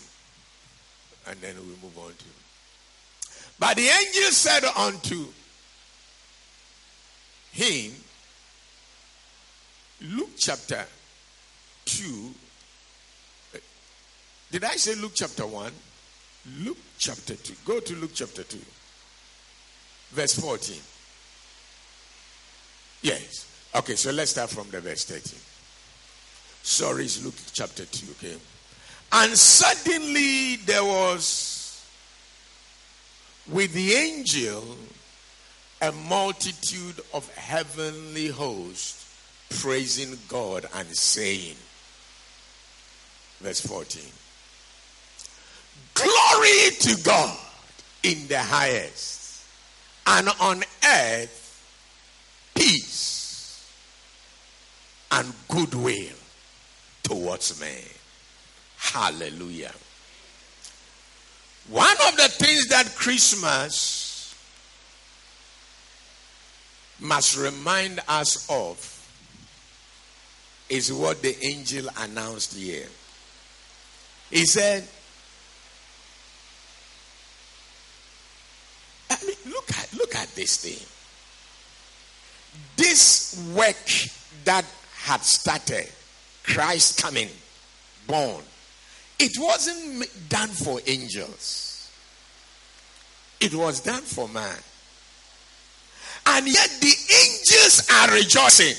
And 1.30 1.40
then 1.42 1.56
we 1.56 1.68
move 1.84 1.98
on 1.98 2.10
to. 2.12 2.26
But 3.60 3.76
the 3.76 3.88
angel 3.88 4.32
said 4.32 4.64
unto 4.78 5.26
him, 7.52 7.92
Luke 10.02 10.30
chapter 10.38 10.86
2. 11.86 12.34
Did 14.52 14.64
I 14.64 14.76
say 14.76 14.96
Luke 14.96 15.14
chapter 15.16 15.46
1? 15.46 15.72
Luke 16.64 16.78
chapter 16.98 17.36
2. 17.36 17.54
Go 17.66 17.80
to 17.80 17.96
Luke 17.96 18.12
chapter 18.14 18.44
2, 18.44 18.58
verse 20.12 20.34
14. 20.40 20.78
Yes. 23.02 23.46
Okay, 23.76 23.96
so 23.96 24.12
let's 24.12 24.32
start 24.32 24.50
from 24.50 24.70
the 24.70 24.80
verse 24.80 25.04
13. 25.06 25.40
Sorry, 26.64 27.06
it's 27.06 27.24
Luke 27.24 27.36
chapter 27.54 27.86
2, 27.86 28.08
okay? 28.12 28.38
And 29.12 29.38
suddenly 29.38 30.58
there 30.58 30.84
was 30.84 31.86
with 33.50 33.74
the 33.74 33.94
angel 33.94 34.64
a 35.82 35.92
multitude 35.92 37.00
of 37.14 37.30
heavenly 37.36 38.28
hosts 38.28 39.06
praising 39.62 40.18
God 40.28 40.66
and 40.76 40.88
saying, 40.88 41.56
verse 43.40 43.62
14. 43.62 44.04
Glory 45.98 46.72
to 46.80 47.04
God 47.04 47.38
in 48.04 48.28
the 48.28 48.40
highest, 48.40 49.44
and 50.06 50.30
on 50.40 50.64
earth, 50.86 51.44
peace. 52.56 53.66
and 55.12 55.34
goodwill 55.48 56.16
towards 57.04 57.60
men. 57.60 57.84
Hallelujah. 58.78 59.74
One 61.70 61.96
of 62.08 62.18
the 62.18 62.28
things 62.30 62.68
that 62.68 62.94
Christmas 62.96 64.36
must 67.00 67.38
remind 67.38 68.00
us 68.08 68.50
of 68.50 68.94
is 70.70 70.92
what 70.92 71.22
the 71.22 71.36
angel 71.46 71.88
announced 72.00 72.54
here. 72.56 72.88
He 74.30 74.46
said, 74.46 74.88
I 79.10 79.18
mean, 79.26 79.36
look 79.54 79.70
at 79.72 79.94
look 79.94 80.16
at 80.16 80.27
this 80.38 80.58
thing. 80.58 80.88
This 82.78 83.36
work 83.56 83.76
that 84.46 84.66
had 85.04 85.22
started, 85.24 85.92
Christ 86.44 87.02
coming, 87.02 87.30
born, 88.08 88.44
it 89.20 89.32
wasn't 89.38 90.08
done 90.30 90.50
for 90.50 90.80
angels. 90.86 91.92
It 93.42 93.54
was 93.54 93.82
done 93.82 94.02
for 94.02 94.30
man. 94.30 94.58
And 96.28 96.48
yet 96.48 96.70
the 96.82 96.94
angels 97.24 97.88
are 97.92 98.12
rejoicing 98.14 98.76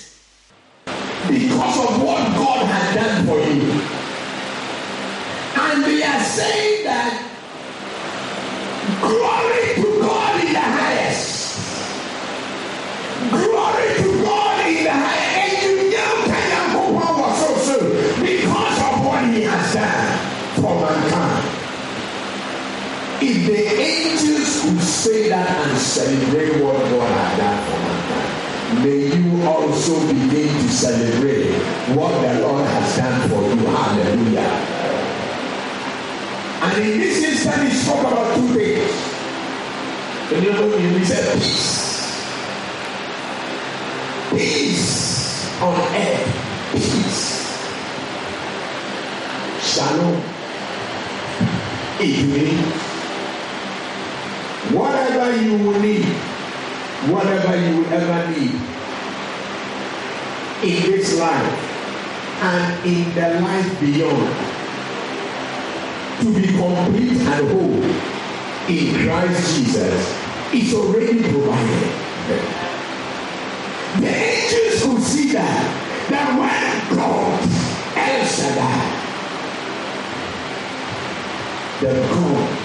because 1.28 1.90
of 1.90 2.02
what 2.02 2.22
God 2.36 2.66
has 2.66 2.94
done 2.94 3.26
for 3.26 3.38
you. 3.38 3.82
And 5.60 5.84
we 5.84 6.02
are 6.02 6.24
saying 6.24 6.84
that 6.84 7.28
glory 9.00 9.57
the 23.48 23.66
angels 23.80 24.62
could 24.62 24.80
say 24.80 25.28
that 25.30 25.48
and 25.48 25.78
celebrate 25.78 26.62
what 26.62 26.76
God 26.76 27.08
has 27.08 27.38
done 27.38 27.60
for 27.64 27.78
mankind, 27.88 28.84
may 28.84 29.00
you 29.16 29.42
also 29.48 30.06
begin 30.06 30.48
to 30.48 30.68
celebrate 30.68 31.52
what 31.96 32.12
the 32.20 32.40
Lord 32.40 32.66
has 32.66 32.96
done 32.96 33.28
for 33.30 33.42
you. 33.48 33.64
Hallelujah. 33.66 34.88
And 36.60 36.84
in 36.84 36.98
this 37.00 37.24
instance, 37.24 37.72
he 37.72 37.78
spoke 37.78 38.00
about 38.00 38.34
two 38.34 38.48
things. 38.54 38.92
And 40.32 40.44
you 40.44 40.52
know, 40.52 40.76
he 40.76 41.04
said, 41.04 41.32
Peace. 41.34 41.88
Peace 44.30 45.62
on 45.62 45.74
earth. 45.96 46.72
Peace. 46.72 47.38
Shalom. 49.62 50.22
Means 51.98 52.87
whatever 54.98 55.40
you 55.40 55.52
will 55.58 55.80
need, 55.80 56.04
whatever 57.12 57.56
you 57.56 57.76
will 57.78 57.92
ever 57.92 58.30
need 58.32 58.54
in 60.60 60.90
this 60.90 61.18
life 61.18 61.64
and 62.42 62.86
in 62.86 63.14
the 63.14 63.40
life 63.40 63.80
beyond 63.80 64.34
to 66.18 66.34
be 66.34 66.46
complete 66.48 67.20
and 67.20 67.48
whole 67.48 67.84
in 68.68 69.06
Christ 69.06 69.56
Jesus 69.56 69.98
is 70.52 70.74
already 70.74 71.22
provided. 71.22 71.92
The 74.00 74.08
angels 74.08 75.32
that 75.32 76.10
that 76.10 76.28
when 76.38 76.96
God 76.96 77.40
El 77.96 78.26
Shaddai, 78.26 78.80
the 81.80 81.92
God 82.08 82.57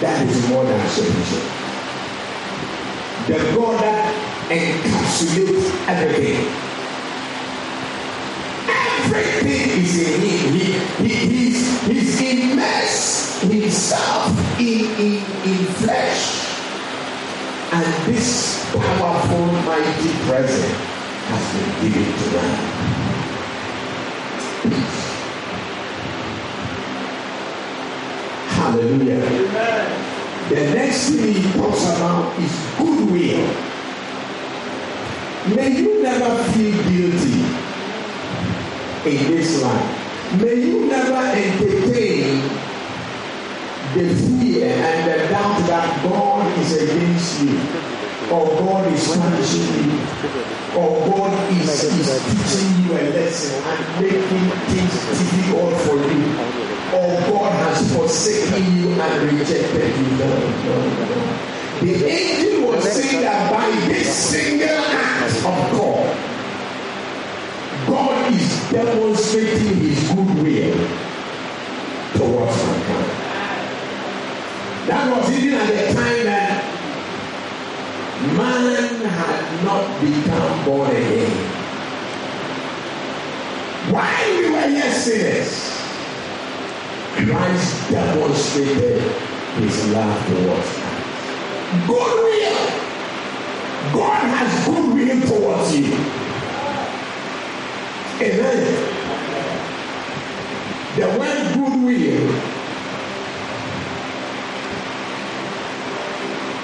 that 0.00 0.26
is 0.28 0.48
more 0.48 0.64
than 0.64 0.88
sufficient, 0.88 1.44
the 3.26 3.38
God 3.54 3.80
that 3.80 4.14
encapsulates 4.50 5.88
everything 5.88 6.64
everything 9.04 9.84
is 9.84 9.94
in 10.08 10.20
him. 10.20 10.54
He, 10.54 11.08
he, 11.08 11.14
he's, 11.26 11.60
he's 11.86 12.20
immersed 12.20 13.42
himself 13.42 14.30
in, 14.58 14.84
in, 15.00 15.16
in 15.44 15.64
flesh. 15.74 16.22
And 17.72 17.86
this 18.06 18.64
powerful, 18.72 19.46
mighty 19.46 20.12
presence 20.26 20.78
has 21.28 21.44
been 21.80 21.92
given 21.92 22.12
to 22.18 22.26
man. 24.70 25.03
Hallelujah. 28.74 29.22
Amen. 29.22 30.48
The 30.48 30.74
next 30.74 31.10
thing 31.10 31.32
he 31.32 31.52
talks 31.52 31.84
about 31.94 32.36
is 32.40 32.50
goodwill. 32.76 33.46
May 35.54 35.78
you 35.78 36.02
never 36.02 36.42
feel 36.50 36.74
guilty 36.82 37.38
in 39.06 39.30
this 39.30 39.62
life. 39.62 40.42
May 40.42 40.56
you 40.56 40.86
never 40.86 41.14
entertain 41.14 42.42
the 43.94 44.10
fear 44.42 44.74
and 44.74 45.06
the 45.08 45.28
doubt 45.28 45.58
that 45.68 46.02
God 46.02 46.58
is 46.58 46.72
against 46.82 47.42
you, 47.42 47.54
or 48.34 48.58
God 48.58 48.92
is 48.92 49.06
punishing 49.16 49.70
you, 49.86 50.00
or 50.74 51.14
God 51.14 51.52
is, 51.52 51.84
is 51.84 52.10
teaching 52.26 52.82
you 52.82 52.90
a 52.90 53.06
lesson 53.14 53.54
and 53.62 54.02
making 54.02 54.50
things 54.66 54.94
difficult 55.14 55.80
for 55.82 55.94
you, 55.94 56.73
or 56.94 57.20
God 57.28 57.52
has 57.52 57.96
forsaken 57.96 58.76
you 58.76 58.88
and 59.00 59.38
rejected 59.38 59.96
you. 59.98 60.06
The 61.80 62.06
angel 62.06 62.68
was 62.68 62.84
saying 62.92 63.22
that 63.22 63.50
by 63.52 63.68
this 63.88 64.14
single 64.14 64.68
act 64.68 65.36
of 65.38 65.42
God, 65.72 66.16
God 67.88 68.32
is 68.32 68.70
demonstrating 68.70 69.74
his 69.76 70.08
goodwill 70.08 70.88
towards 72.14 72.56
mankind. 72.64 73.24
That 74.86 75.16
was 75.16 75.30
even 75.32 75.54
at 75.58 75.66
the 75.66 75.94
time 75.94 76.24
that 76.24 76.74
man 78.36 79.04
had 79.04 79.64
not 79.64 80.00
become 80.00 80.64
born 80.64 80.90
again. 80.90 81.50
While 83.92 84.38
we 84.38 84.50
were 84.50 84.68
yet 84.68 84.92
Christ 87.26 87.90
demonstrated 87.90 89.00
his 89.56 89.90
love 89.92 90.26
towards 90.26 90.68
us. 90.68 91.86
Goodwill. 91.86 92.58
God 93.92 94.22
has 94.24 94.66
goodwill 94.66 95.20
towards 95.28 95.76
you. 95.76 95.94
Amen. 98.20 98.94
The 100.96 101.06
word 101.18 101.54
goodwill 101.54 102.26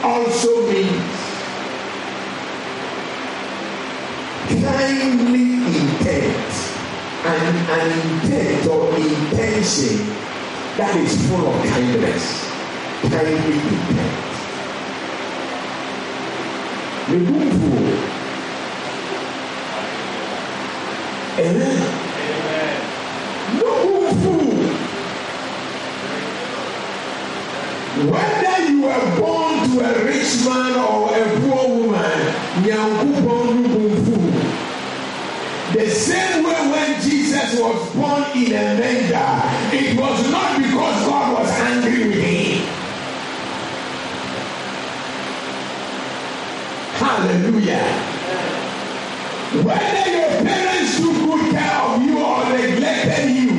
also 0.05 0.73
means 0.73 1.21
kindly 4.63 5.49
intent 5.55 6.51
and 7.25 7.57
an 7.71 7.89
intent 8.23 8.67
or 8.67 8.97
intention 8.97 10.20
that 10.81 10.97
is 10.97 11.29
full 11.29 11.47
of 11.47 11.63
kindness. 11.67 12.49
Kindly 13.03 13.53
intent. 13.53 14.17
The 17.07 17.17
Amen. 21.43 21.81
Fool. 24.21 24.57
Whether 28.11 28.59
you 28.71 28.79
were 28.83 29.09
born 29.21 29.57
to 29.69 29.75
a 29.85 30.05
rich 30.07 30.33
man 30.47 30.73
or 30.81 31.13
a 31.15 31.21
poor 31.41 31.65
woman, 31.77 32.21
the 35.75 35.87
same 35.91 36.45
way 36.45 36.61
when 36.71 36.91
Jesus 37.03 37.20
was 37.59 37.95
born 37.95 38.23
in 38.37 38.53
a 38.53 38.79
manger, 38.79 39.31
it 39.73 39.99
was 39.99 40.31
not 40.31 40.59
because 40.59 41.07
God 41.07 41.39
was 41.39 41.51
angry 41.51 42.09
with 42.09 42.23
him. 42.23 42.67
Hallelujah. 47.01 47.81
Whether 49.65 50.11
your 50.11 50.29
parents 50.45 50.97
took 51.01 51.15
good 51.15 51.51
care 51.53 51.81
of 51.81 52.03
you 52.03 52.19
or 52.19 52.45
neglected 52.51 53.31
you, 53.31 53.51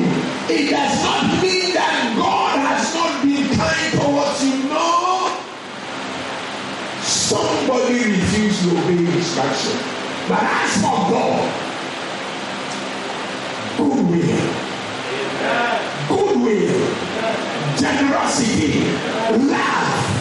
it 0.48 0.70
does 0.70 1.02
not 1.02 1.42
mean 1.42 1.74
that 1.74 2.14
God 2.16 2.58
has 2.58 2.94
not 2.94 3.22
been 3.22 3.44
kind 3.56 3.92
towards 3.98 4.44
you. 4.44 4.68
No. 4.70 5.36
Somebody 7.02 8.12
refused 8.12 8.62
to 8.62 8.78
obey 8.78 9.04
instruction. 9.12 9.76
But 10.28 10.42
as 10.42 10.76
for 10.76 11.10
God, 11.10 11.51
love. 18.40 20.12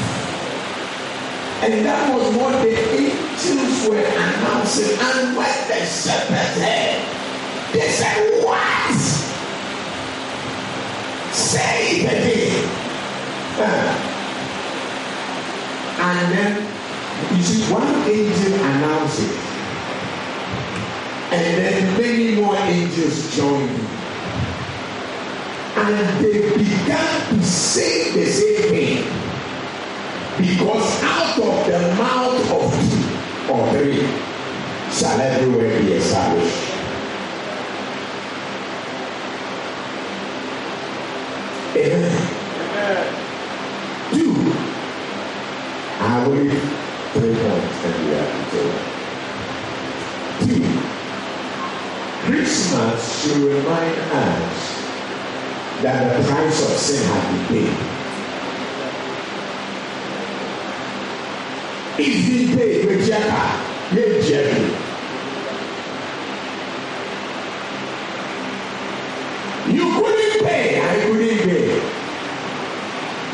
And 1.64 1.86
that 1.86 2.16
was 2.16 2.36
what 2.36 2.62
the 2.62 2.74
angels 2.74 3.88
were 3.88 3.98
announcing. 3.98 4.98
And 5.00 5.38
when 5.38 5.68
the 5.68 5.86
shepherds 5.86 6.58
heard, 6.60 7.00
they 7.74 7.90
said, 7.90 8.44
What? 8.44 8.96
Say 11.32 12.02
it 12.02 12.12
again. 12.12 12.70
Uh, 13.58 14.12
and 16.02 16.32
then, 16.34 17.38
you 17.38 17.44
see, 17.44 17.72
one 17.72 17.88
angel 18.10 18.54
announced 18.56 19.22
it. 19.22 19.38
And 21.32 21.58
then 21.58 21.98
many 22.02 22.42
more 22.42 22.56
angels 22.56 23.36
joined. 23.36 23.91
And 25.84 26.24
they 26.24 26.58
began 26.58 27.30
to 27.30 27.44
say 27.44 28.14
the 28.14 28.26
same 28.32 28.70
thing. 28.70 29.04
Because 30.38 31.04
out 31.04 31.40
of 31.40 31.66
the 31.66 31.80
mouth 31.96 32.52
of 32.52 32.70
two 32.92 33.52
or 33.52 33.62
three 33.72 34.06
shall 34.92 35.20
everywhere 35.20 35.80
be 35.82 35.94
established. 35.94 36.72
Amen. 41.76 42.16
Two. 44.12 44.34
I 46.00 46.28
will 46.28 46.50
three 47.14 47.36
points 47.36 47.80
and 47.86 47.96
we 48.06 48.12
have 48.14 48.32
to 48.52 48.62
Two. 50.46 50.64
Christmas 52.28 53.00
should 53.24 53.38
remind 53.38 53.96
us 53.98 54.31
that 55.82 56.22
the 56.22 56.30
price 56.30 56.62
of 56.62 56.78
sin 56.78 57.08
has 57.08 57.50
been 57.50 57.66
paid. 57.66 57.74
It's 61.98 62.30
been 62.30 62.58
paid 62.58 62.86
with 62.86 63.08
Jacka, 63.08 63.96
with 63.96 64.28
Jerry. 64.28 64.62
You 69.74 69.86
couldn't 69.96 70.46
pay, 70.46 70.82
I 70.82 71.06
couldn't 71.06 71.40
pay. 71.40 71.82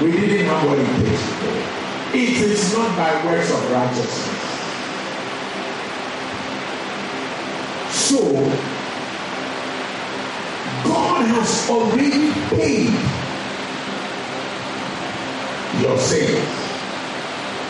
We 0.04 0.12
didn't 0.12 0.46
have 0.46 0.68
what 0.70 0.80
it 0.80 0.86
takes 1.06 1.24
to 1.28 1.34
pay. 1.42 2.20
It 2.20 2.38
is 2.52 2.74
not 2.74 2.96
by 2.96 3.26
works 3.26 3.52
of 3.52 3.72
righteousness. 3.72 4.37
Already 11.70 12.32
paid 12.56 12.94
your 15.82 15.98
sins 16.00 16.48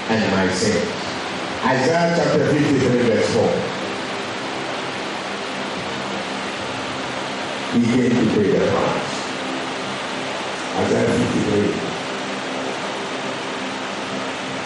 and 0.10 0.32
my 0.32 0.48
sins. 0.54 0.92
Isaiah 1.64 2.14
chapter 2.16 2.46
53, 2.54 3.02
verse 3.10 3.30
4. 3.34 3.44
He 7.74 7.82
came 7.86 8.10
to 8.10 8.26
pay 8.36 8.50
the 8.52 8.62
price. 8.72 9.12
Isaiah 10.78 11.12
53. 11.18 11.88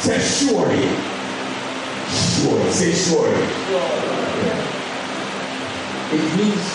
Say 0.02 0.20
surely. 0.20 0.88
Surely. 2.10 2.72
Say 2.72 2.92
surely. 2.92 3.46
Yeah. 3.72 4.60
It 6.14 6.26
means 6.38 6.66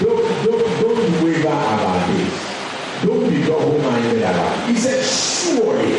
don't 0.00 0.26
don't 0.44 0.66
don't 0.80 1.12
waver 1.22 1.48
about 1.48 2.06
this. 2.08 2.34
Don't 3.04 3.26
be 3.30 3.38
double-minded 3.44 4.22
about 4.22 4.54
it. 4.58 4.70
He 4.70 4.76
said 4.76 5.02
surely. 5.38 5.98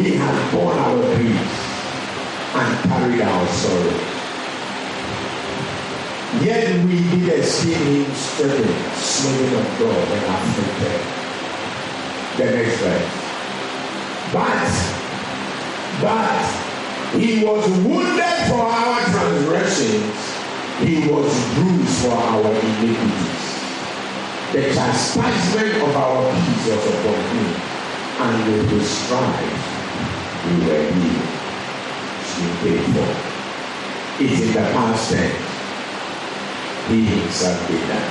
He 0.00 0.16
has 0.16 0.52
borne 0.52 0.78
our 0.78 0.96
griefs 1.16 1.70
and 2.54 2.70
carried 2.88 3.20
our 3.20 3.46
sorrow. 3.48 4.10
Yet 6.42 6.84
we 6.86 7.02
did 7.10 7.40
esteem 7.40 8.04
him 8.04 8.14
stricken, 8.14 8.72
slain 8.94 9.54
of 9.54 9.78
God, 9.78 10.08
and 10.14 10.26
afflicted. 10.36 11.00
The 12.38 12.44
next 12.56 12.76
verse. 12.80 13.20
But, 14.32 14.70
but 16.00 17.18
he 17.20 17.44
was 17.44 17.68
wounded 17.84 18.38
for 18.48 18.62
our 18.62 19.00
transgressions, 19.10 20.16
he 20.78 21.08
was 21.10 21.54
bruised 21.54 21.98
for 22.04 22.12
our 22.12 22.40
iniquities. 22.40 23.39
The 24.52 24.62
chastisement 24.74 25.80
of 25.80 25.94
our 25.94 26.34
peace 26.34 26.66
was 26.66 26.84
upon 26.86 27.22
him, 27.30 27.54
and 28.18 28.52
with 28.52 28.68
his 28.70 28.90
stripes 28.90 29.66
we 30.44 30.52
were 30.66 30.90
healed. 30.90 31.28
She 32.26 32.42
paid 32.58 32.84
for. 32.90 33.10
It's 34.18 34.40
in 34.42 34.48
the 34.48 34.66
past 34.74 35.12
tense. 35.12 35.50
He 36.88 37.04
himself 37.04 37.68
did 37.68 37.82
that. 37.90 38.08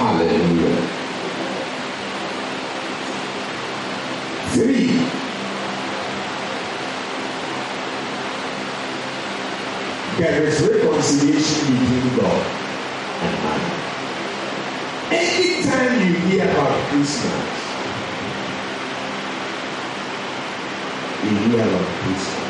Hallelujah. 0.00 0.80
Three. 4.54 5.26
There 10.18 10.42
is 10.44 10.60
reconciliation 10.62 11.76
between 11.76 12.16
God 12.16 12.46
and 13.20 13.36
man. 13.44 13.76
Anytime 15.12 16.00
you 16.08 16.15
hear 16.26 16.50
about 16.50 16.88
Christmas, 16.88 17.66
We 21.22 21.30
hear 21.30 21.68
about 21.68 21.86
Christmas. 21.86 22.46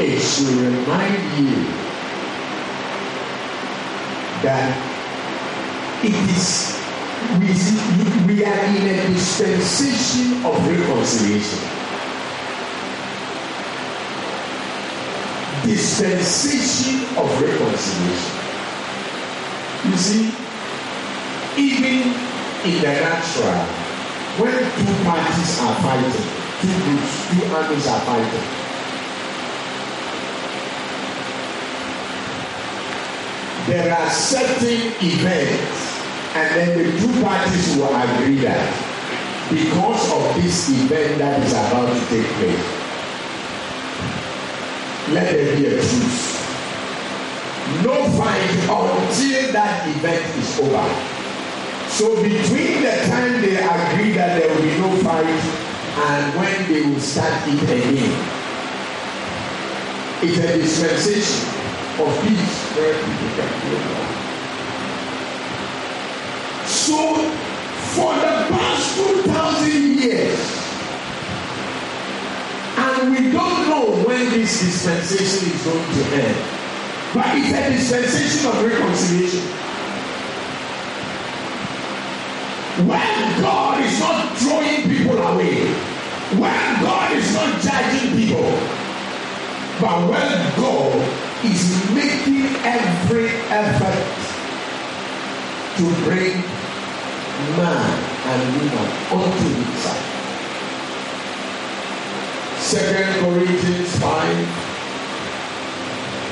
It 0.00 0.20
should 0.20 0.48
remind 0.48 1.22
you 1.38 1.64
that 4.42 4.76
it 6.04 6.14
is 6.30 6.78
we, 7.40 8.34
we 8.34 8.44
are 8.44 8.64
in 8.64 8.86
a 8.86 9.08
dispensation 9.08 10.44
of 10.46 10.54
reconciliation. 10.68 11.58
Dispensation 15.66 17.16
of 17.18 17.42
reconciliation. 17.42 18.37
You 19.84 19.96
see, 19.96 20.34
even 21.56 22.12
in 22.66 22.82
the 22.82 22.92
natural, 22.98 23.62
when 24.42 24.58
two 24.58 25.04
parties 25.04 25.60
are 25.60 25.74
fighting, 25.82 26.26
two 26.60 26.74
groups, 26.82 27.30
two 27.30 27.44
armies 27.54 27.86
are 27.86 28.00
fighting, 28.00 28.68
there 33.68 33.94
are 33.94 34.10
certain 34.10 34.92
events, 35.00 36.02
and 36.34 36.56
then 36.56 36.78
the 36.78 36.98
two 36.98 37.22
parties 37.22 37.76
will 37.76 37.94
agree 37.94 38.36
that 38.42 38.66
because 39.50 40.12
of 40.12 40.42
this 40.42 40.68
event 40.70 41.18
that 41.18 41.40
is 41.42 41.52
about 41.52 41.86
to 41.92 42.00
take 42.10 42.26
place, 42.34 42.66
let 45.14 45.32
there 45.32 45.56
be 45.56 45.66
a 45.66 45.70
truce. 45.70 46.27
Until 48.20 49.52
that 49.52 49.86
event 49.86 50.36
is 50.36 50.58
over. 50.58 50.88
So 51.88 52.16
between 52.20 52.82
the 52.82 53.06
time 53.06 53.40
they 53.40 53.56
agree 53.56 54.12
that 54.12 54.40
there 54.40 54.48
will 54.52 54.62
be 54.62 54.76
no 54.78 54.90
fight 55.06 55.24
and 55.24 56.34
when 56.34 56.72
they 56.72 56.82
will 56.82 57.00
start 57.00 57.46
it 57.46 57.62
again, 57.62 58.10
it's 60.20 60.38
a 60.38 60.58
dispensation 60.58 61.48
of 62.00 62.10
peace 62.22 62.58
where 62.74 62.94
people 62.94 63.30
can 63.38 63.50
live 63.70 63.86
So 66.66 67.14
for 67.94 68.14
the 68.14 68.50
past 68.50 68.96
two 68.96 69.22
thousand 69.30 69.98
years, 69.98 70.42
and 72.76 73.10
we 73.12 73.30
don't 73.30 73.68
know 73.68 74.02
when 74.04 74.30
this 74.30 74.60
dispensation 74.60 75.52
is 75.52 75.62
going 75.64 75.92
to 75.94 76.04
end, 76.16 76.57
but 77.14 77.26
it's 77.36 77.52
a 77.52 77.70
dispensation 77.70 78.50
of 78.50 78.62
reconciliation. 78.62 79.40
When 82.86 83.40
God 83.40 83.80
is 83.82 83.98
not 83.98 84.36
throwing 84.36 84.82
people 84.82 85.18
away, 85.18 85.72
when 86.36 86.82
God 86.82 87.12
is 87.12 87.34
not 87.34 87.60
judging 87.62 88.16
people, 88.16 88.50
but 89.80 90.08
when 90.10 90.56
God 90.56 90.94
is 91.44 91.94
making 91.94 92.54
every 92.64 93.30
effort 93.48 94.28
to 95.78 95.84
bring 96.04 96.42
man 97.56 98.08
and 98.26 98.54
woman 98.60 98.88
unto 99.12 99.48
himself. 99.54 100.04
Second 102.58 103.24
Corinthians 103.24 103.98
5 103.98 104.67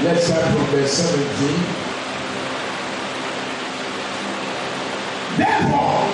Let's 0.02 0.26
start 0.26 0.44
from 0.54 0.66
verse 0.66 0.92
17. 0.92 1.86
Therefore, 5.38 6.04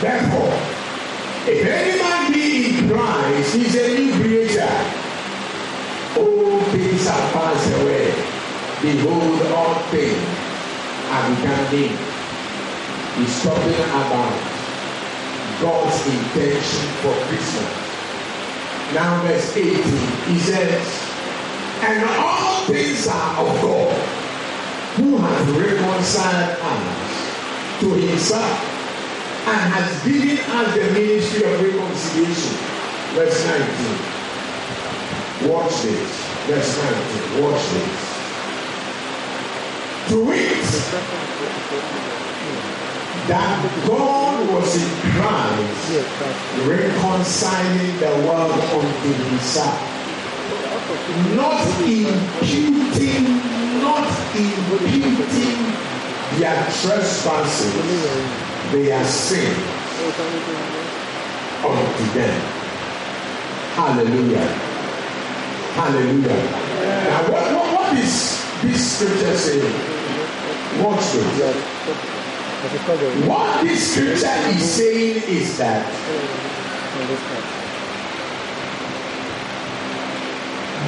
therefore, 0.00 0.54
if 1.46 1.64
any 1.64 2.02
man 2.02 2.32
be 2.32 2.78
in 2.78 2.90
Christ, 2.90 3.54
he's 3.54 3.76
a 3.76 3.98
new 3.98 4.12
creature. 4.18 4.78
All 6.18 6.60
things 6.74 7.06
are 7.06 7.30
passed 7.30 7.70
away. 7.80 8.10
Behold, 8.82 9.42
all 9.52 9.74
things 9.94 10.18
are 11.08 11.30
become 11.30 11.70
new. 11.70 11.96
He's 13.16 13.42
talking 13.44 13.74
about 13.94 14.34
God's 15.62 16.04
intention 16.04 16.88
for 16.98 17.14
Christmas. 17.30 17.84
Now, 18.92 19.22
verse 19.22 19.56
18, 19.56 19.82
he 20.26 20.38
says, 20.40 21.13
And 21.82 22.04
all 22.18 22.64
things 22.66 23.06
are 23.08 23.40
of 23.40 23.60
God, 23.60 23.92
who 24.96 25.16
has 25.18 25.50
reconciled 25.50 26.58
us 26.60 27.80
to 27.80 27.94
himself 27.94 28.60
and 29.46 29.72
has 29.74 30.02
given 30.04 30.38
us 30.38 30.74
the 30.74 30.84
ministry 30.92 31.44
of 31.44 31.60
reconciliation. 31.60 32.56
Verse 33.14 33.44
19. 33.46 35.50
Watch 35.50 35.82
this. 35.82 36.10
Verse 36.46 36.76
19. 36.82 37.42
Watch 37.44 37.62
this. 37.72 38.00
To 40.08 40.16
it 40.32 40.64
that 43.28 43.84
God 43.86 44.48
was 44.52 44.76
in 44.76 44.90
Christ 45.12 45.90
reconciling 46.68 47.96
the 47.98 48.10
world 48.28 48.52
unto 48.52 49.12
himself, 49.12 49.80
not 51.34 51.64
imputing, 51.80 53.24
not 53.80 54.06
imputing 54.36 55.56
their 56.38 56.60
trespasses, 56.70 57.72
their 58.70 59.04
sin 59.04 59.54
unto 61.64 62.04
them. 62.12 62.40
Hallelujah. 63.74 64.46
Hallelujah. 65.74 66.42
Now, 67.08 67.32
what, 67.32 67.44
what, 67.54 67.74
what 67.74 67.98
is 67.98 68.44
this 68.62 68.96
scripture 68.96 69.36
saying? 69.36 70.82
Watch 70.82 71.12
this. 71.12 71.84
What 73.26 73.64
this 73.64 73.92
scripture 73.92 74.36
is 74.48 74.70
saying 74.70 75.22
is 75.28 75.58
that 75.58 75.84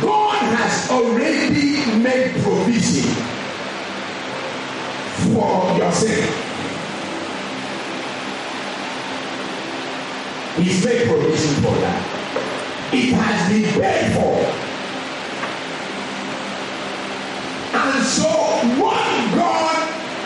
God 0.01 0.36
has 0.55 0.91
already 0.91 1.85
made 2.03 2.33
provision 2.43 3.11
for 5.33 5.77
your 5.77 5.93
sin. 5.93 6.29
He's 10.57 10.85
made 10.85 11.09
provision 11.09 11.55
for 11.63 11.75
that. 11.83 12.93
It 12.93 13.13
has 13.15 13.49
been 13.51 13.81
paid 13.81 14.15
for. 14.15 14.67
And 17.79 18.05
so, 18.05 18.29
what 18.81 19.35
God 19.35 19.67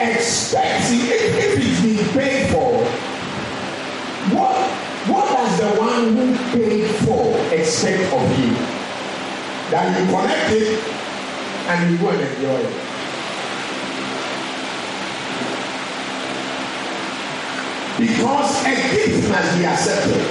expecting 0.00 1.00
if, 1.00 1.36
if 1.36 1.58
it's 1.58 1.82
been 1.82 2.08
paid 2.18 2.50
for 2.50 2.84
what 4.34 4.70
what 5.08 5.28
does 5.28 5.58
the 5.60 5.80
one 5.80 6.16
who 6.16 6.36
paid 6.52 6.90
for 7.04 7.54
expect 7.54 8.12
of 8.12 8.38
you 8.38 8.69
that 9.70 10.00
you 10.00 10.06
connect 10.06 10.52
it 10.52 10.84
and 11.68 11.90
you 11.90 11.98
go 11.98 12.10
and 12.10 12.20
enjoy 12.20 12.58
it 12.58 12.90
because 18.00 18.64
a 18.64 18.74
gift 18.90 19.28
must 19.28 19.58
be 19.58 19.64
accepted? 19.66 20.24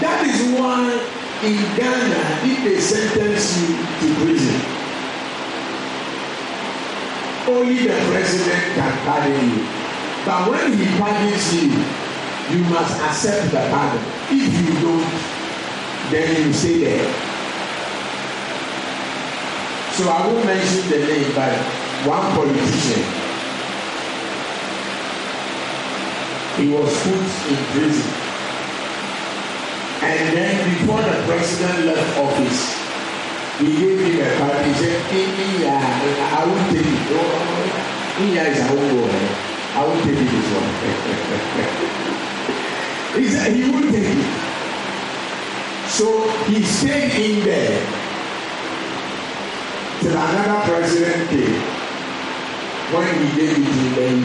That 0.00 0.24
is 0.26 0.58
why 0.58 0.80
in 1.42 1.76
Ghana, 1.76 2.22
if 2.46 2.64
they 2.64 2.80
sentence 2.80 3.58
you 3.60 3.76
to 3.76 4.14
prison, 4.22 4.60
only 7.48 7.86
the 7.86 7.94
president 8.10 8.74
can 8.74 8.92
pardon 9.04 9.50
you. 9.50 9.79
But 10.26 10.50
when 10.50 10.78
he 10.78 10.86
pardons 10.98 11.54
you, 11.54 11.70
you 12.52 12.64
must 12.68 13.00
accept 13.00 13.52
the 13.52 13.60
pardon. 13.70 14.02
If 14.30 14.52
you 14.60 14.74
don't, 14.80 15.10
then 16.10 16.46
you 16.46 16.52
stay 16.52 16.78
there. 16.84 17.08
So 19.96 20.08
I 20.08 20.26
won't 20.26 20.44
mention 20.46 20.88
the 20.90 20.98
name, 21.06 21.32
but 21.34 21.52
one 22.06 22.26
politician, 22.36 23.02
he 26.56 26.68
was 26.72 26.90
put 27.02 27.50
in 27.50 27.64
prison 27.72 28.30
And 30.02 30.34
then 30.34 30.80
before 30.80 31.02
the 31.02 31.22
president 31.28 31.84
left 31.84 32.18
office, 32.18 32.72
he 33.60 33.66
gave 33.76 34.00
him 34.00 34.26
a 34.26 34.38
card. 34.38 34.64
He 34.64 34.72
said, 34.72 35.12
India, 35.12 35.68
uh, 35.68 36.38
I 36.40 36.46
will 36.46 36.72
take 36.72 36.86
it. 36.86 38.22
India 38.24 38.44
is 38.48 38.60
our 38.60 38.78
own 38.78 39.10
eh? 39.10 39.49
I 39.72 39.84
will 39.86 40.00
take 40.02 40.18
it 40.18 40.28
this 40.30 40.48
one. 40.56 40.68
he 43.22 43.28
said 43.28 43.52
he 43.54 43.62
will 43.70 43.86
take 43.92 44.16
it. 44.16 44.24
So 45.90 46.06
he 46.46 46.62
stayed 46.62 47.12
in 47.14 47.44
there 47.44 47.80
till 50.00 50.12
another 50.12 50.60
president 50.70 51.30
came. 51.30 51.62
When 52.94 53.06
he 53.06 53.28
gave 53.36 53.56
it 53.58 53.64
to 53.64 54.02
him, 54.02 54.20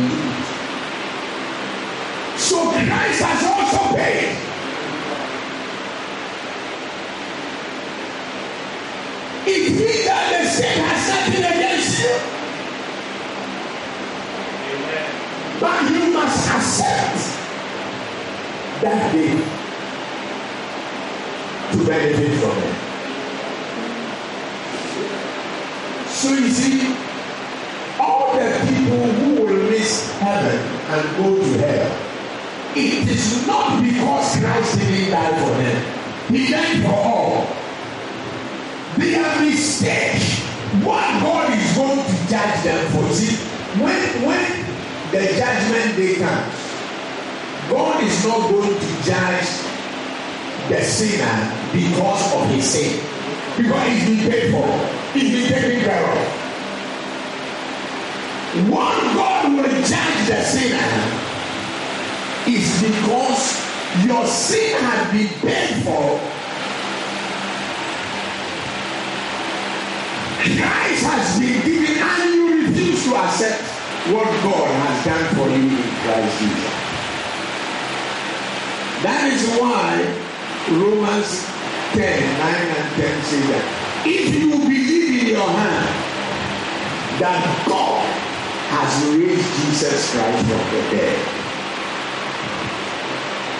So 2.37 2.69
Christ 2.71 3.21
has 3.23 3.43
also 3.45 3.95
paid. 3.95 4.37
It 9.47 9.71
means 9.77 10.05
that 10.05 10.25
the 10.31 10.49
sin 10.49 10.77
has 10.83 11.01
nothing 11.09 11.45
against 11.45 11.99
you. 12.01 12.15
But 15.59 15.89
you 15.91 16.13
must 16.13 16.49
accept 16.49 17.21
that 18.85 19.11
day 19.11 19.33
to 21.71 21.77
benefit 21.87 22.33
from 22.39 22.57
it. 22.61 22.75
So 26.07 26.29
you 26.29 26.49
see, 26.49 26.93
all 27.99 28.35
the 28.37 28.45
people 28.69 29.05
who 29.17 29.41
will 29.41 29.63
miss 29.71 30.11
heaven 30.19 30.59
and 30.93 31.17
go 31.17 31.35
to 31.35 31.57
hell, 31.65 31.91
it 32.75 33.09
is 33.09 33.47
not 33.47 33.81
because 33.81 34.37
Christ 34.37 34.77
didn't 34.77 35.09
die 35.09 35.33
for 35.39 35.53
them. 35.57 35.77
He 36.29 36.51
died 36.51 36.83
for 36.83 36.93
all. 36.93 37.47
Their 38.97 39.41
mistake, 39.41 40.21
what 40.85 41.05
God 41.23 41.51
is 41.57 41.75
going 41.75 42.05
to 42.05 42.15
judge 42.29 42.63
them 42.63 42.91
for. 42.93 43.11
See, 43.13 43.35
when 43.81 43.99
when 44.23 44.51
the 45.11 45.21
judgment 45.35 45.97
day 45.97 46.15
comes, 46.15 46.54
God 47.69 48.03
is 48.03 48.25
not 48.25 48.49
going 48.49 48.79
to 48.79 49.03
judge 49.03 49.49
the 50.69 50.81
sinner 50.83 51.53
because 51.73 52.33
of 52.33 52.49
his 52.49 52.65
sin. 52.65 52.99
Because 53.57 53.87
he's 53.87 54.05
been 54.05 54.31
paid 54.31 54.51
for, 54.51 54.67
he's 55.13 55.31
been 55.31 55.61
taken 55.61 55.79
care 55.81 56.05
of. 56.05 56.17
What 58.69 59.01
God 59.15 59.51
will 59.51 59.63
judge 59.63 60.27
the 60.27 60.43
sinner 60.43 60.91
is 62.47 62.81
because 62.81 63.65
your 64.05 64.25
sin 64.27 64.77
has 64.83 65.11
been 65.11 65.29
paid 65.39 65.83
for 65.83 66.35
Christ 70.53 71.03
has 71.05 71.39
been 71.39 71.65
given 71.65 71.97
and 71.97 72.35
you 72.35 72.67
refuse 72.67 73.03
to 73.05 73.15
accept 73.15 73.61
what 74.13 74.25
God 74.43 74.67
has 74.67 75.05
done 75.05 75.35
for 75.35 75.49
you 75.49 75.69
in 75.75 75.93
Christ 76.03 76.39
Jesus. 76.39 76.74
That 79.05 79.29
is 79.29 79.45
why 79.61 80.01
Romans 80.73 81.45
10 81.93 82.01
9 82.41 82.57
and 82.73 82.89
10 82.97 83.21
say 83.21 83.41
that 83.53 83.65
if 84.01 84.33
you 84.33 84.49
believe 84.49 85.21
in 85.21 85.27
your 85.37 85.45
heart 85.45 85.93
that 87.21 87.45
God 87.69 88.01
has 88.73 89.05
raised 89.13 89.45
Jesus 89.61 90.09
Christ 90.09 90.41
from 90.49 90.65
the 90.73 90.81
dead 90.89 91.21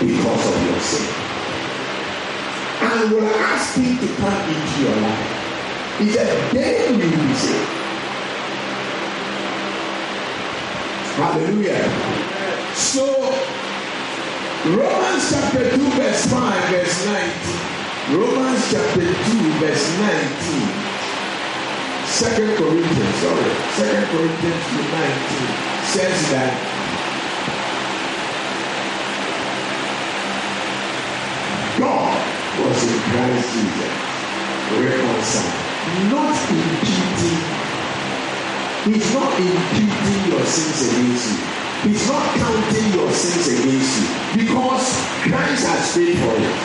because 0.01 0.43
of 0.49 0.57
your 0.65 0.81
sin 0.81 1.13
and 2.81 3.11
will 3.13 3.29
ask 3.45 3.77
him 3.77 4.01
to 4.01 4.07
come 4.17 4.49
into 4.49 4.81
your 4.81 4.97
life 4.97 5.29
He 5.99 6.09
said, 6.09 6.53
They 6.53 6.89
will 6.89 7.21
be 7.21 7.33
saved. 7.35 7.69
Hallelujah. 11.15 11.85
So, 12.73 13.05
Romans 14.65 15.29
chapter 15.29 15.77
2, 15.77 15.77
verse 15.91 16.25
5, 16.25 16.69
verse 16.73 17.05
19. 17.05 18.17
Romans 18.17 18.65
chapter 18.71 19.05
2, 19.05 19.13
verse 19.61 19.85
19. 20.01 20.85
Second 22.09 22.57
Corinthians, 22.57 23.15
sorry, 23.21 23.53
Second 23.77 24.05
Corinthians 24.09 24.65
2, 24.65 24.81
19 24.81 25.05
says 25.85 26.17
that 26.33 26.57
God 31.77 32.17
was 32.65 32.81
in 32.89 32.99
Christ 33.05 33.45
Jesus, 33.53 33.93
reconciled, 34.81 35.61
not 36.09 36.33
imputing. 36.49 37.45
He's 38.85 39.13
not 39.13 39.29
imputing 39.37 40.31
your 40.31 40.43
sins 40.43 40.89
against 40.89 41.37
you. 41.37 41.54
He's 41.85 42.07
not 42.07 42.35
counting 42.35 42.93
your 42.93 43.11
sins 43.11 43.59
against 43.59 44.01
you 44.33 44.41
because 44.41 44.87
Christ 45.21 45.67
has 45.67 45.93
paid 45.93 46.17
for 46.17 46.33
it. 46.33 46.55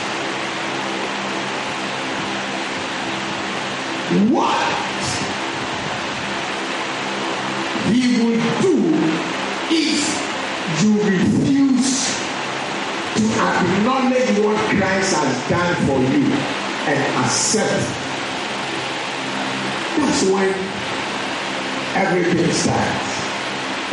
What 4.33 4.71
he 7.85 8.01
would 8.17 8.41
do 8.65 8.75
if 9.69 10.01
you 10.81 10.91
refuse 11.05 12.17
to 13.13 13.23
acknowledge 13.45 14.39
what 14.39 14.57
Christ 14.75 15.13
has 15.17 15.49
done 15.51 15.75
for 15.85 15.99
you 16.01 16.33
and 16.89 16.99
accept. 17.23 17.85
That's 19.97 20.23
when 20.31 20.49
everything 21.95 22.51
starts. 22.51 23.11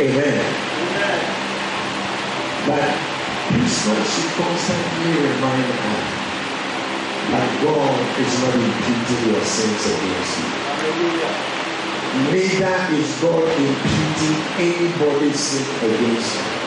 Amen. 0.01 0.98
But 2.67 2.83
Christmas 3.47 4.35
constantly 4.35 5.11
remind 5.27 5.63
us 5.63 6.19
that 7.31 7.49
God 7.63 7.97
is 8.19 8.33
not 8.41 8.55
imputing 8.55 9.33
your 9.33 9.43
sins 9.45 9.85
against 9.85 10.37
you. 10.39 10.49
Neither 12.33 12.77
is 12.99 13.21
God 13.21 13.47
imputing 13.53 14.37
anybody's 14.57 15.39
sin 15.39 15.65
against 15.87 16.35
you 16.35 16.59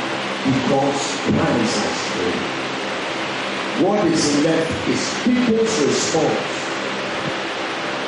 because 0.44 1.02
Christ 1.22 1.76
has 1.82 1.98
paid. 2.14 2.62
What 3.84 4.06
is 4.06 4.44
left 4.44 4.88
is 4.88 5.02
people's 5.24 5.74
response 5.86 6.52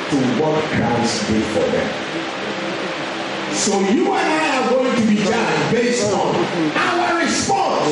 to 0.09 0.17
what 0.41 0.63
Christ 0.71 1.27
did 1.27 1.43
for 1.53 1.65
them. 1.71 2.24
So 3.55 3.79
you 3.79 4.13
and 4.13 4.27
I 4.27 4.63
are 4.63 4.69
going 4.69 4.95
to 4.95 5.01
be 5.07 5.15
judged 5.15 5.71
based 5.71 6.13
on 6.13 6.35
our 6.75 7.17
response 7.19 7.87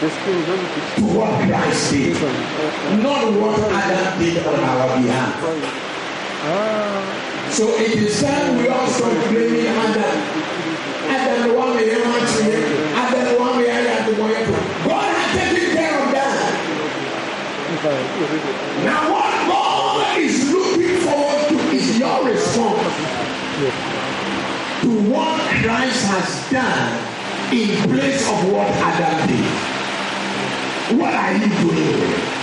to 0.00 1.04
what 1.14 1.30
Christ 1.46 1.92
did, 1.92 2.16
not 3.02 3.32
what 3.38 3.60
Adam 3.60 4.18
did 4.18 4.44
on 4.46 4.58
our 4.58 4.96
behalf. 4.96 5.36
So 7.52 7.68
it 7.76 7.92
is 7.92 8.22
time 8.22 8.56
we 8.56 8.64
start 8.64 9.28
blaming 9.28 9.66
Adam. 9.66 10.16
Adam 11.12 11.56
one 11.56 11.76
ever 11.76 12.26
to 12.26 12.42
Adam 12.96 13.38
one 13.38 13.62
ever 13.62 14.10
to 14.10 14.16
God 14.88 15.12
has 15.14 15.28
taken 15.38 15.76
care 15.76 15.96
of 16.02 16.08
that. 16.10 16.40
Now 18.82 19.12
what 19.12 19.32
God 19.46 20.18
is 20.18 20.50
looking 20.50 20.96
forward 21.06 21.48
to 21.48 21.56
is 21.76 21.98
your 21.98 22.24
response 22.24 24.01
to 24.82 24.88
what 25.12 25.38
Christ 25.62 26.06
has 26.10 26.50
done 26.50 26.90
in 27.54 27.70
place 27.88 28.26
of 28.28 28.52
what 28.52 28.66
Adam 28.66 29.28
did. 29.28 29.46
What 30.98 31.14
are 31.14 31.32
you 31.38 31.46
doing 31.46 32.42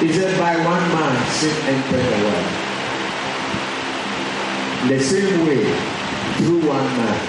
He 0.00 0.08
said, 0.12 0.38
by 0.40 0.56
one 0.56 0.88
man 0.88 1.14
sin 1.32 1.54
entered 1.68 2.06
the 2.12 2.18
world. 2.24 2.48
The 4.88 5.00
same 5.00 5.46
way, 5.46 5.64
through 6.36 6.66
one 6.66 6.88
man, 6.96 7.20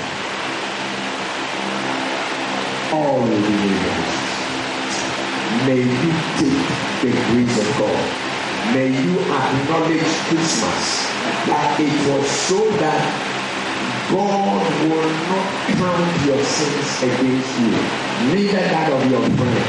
all 2.94 3.20
will 3.20 3.28
be 3.28 3.56
made 3.68 4.16
May 5.66 5.84
you 5.84 6.12
take 6.40 6.68
the 7.02 7.12
grace 7.12 7.58
of 7.60 7.78
God. 7.80 8.25
May 8.74 8.90
you 8.90 9.20
acknowledge 9.20 10.14
Christmas 10.32 10.86
that 11.46 11.78
it 11.80 11.94
was 12.10 12.26
so 12.30 12.70
that 12.82 13.04
God 14.10 14.66
will 14.90 15.12
not 15.30 15.50
count 15.76 16.26
your 16.26 16.42
sins 16.44 17.04
against 17.04 17.52
you, 17.60 17.74
neither 18.32 18.64
that 18.70 18.92
of 18.92 19.02
your 19.10 19.26
friend. 19.38 19.66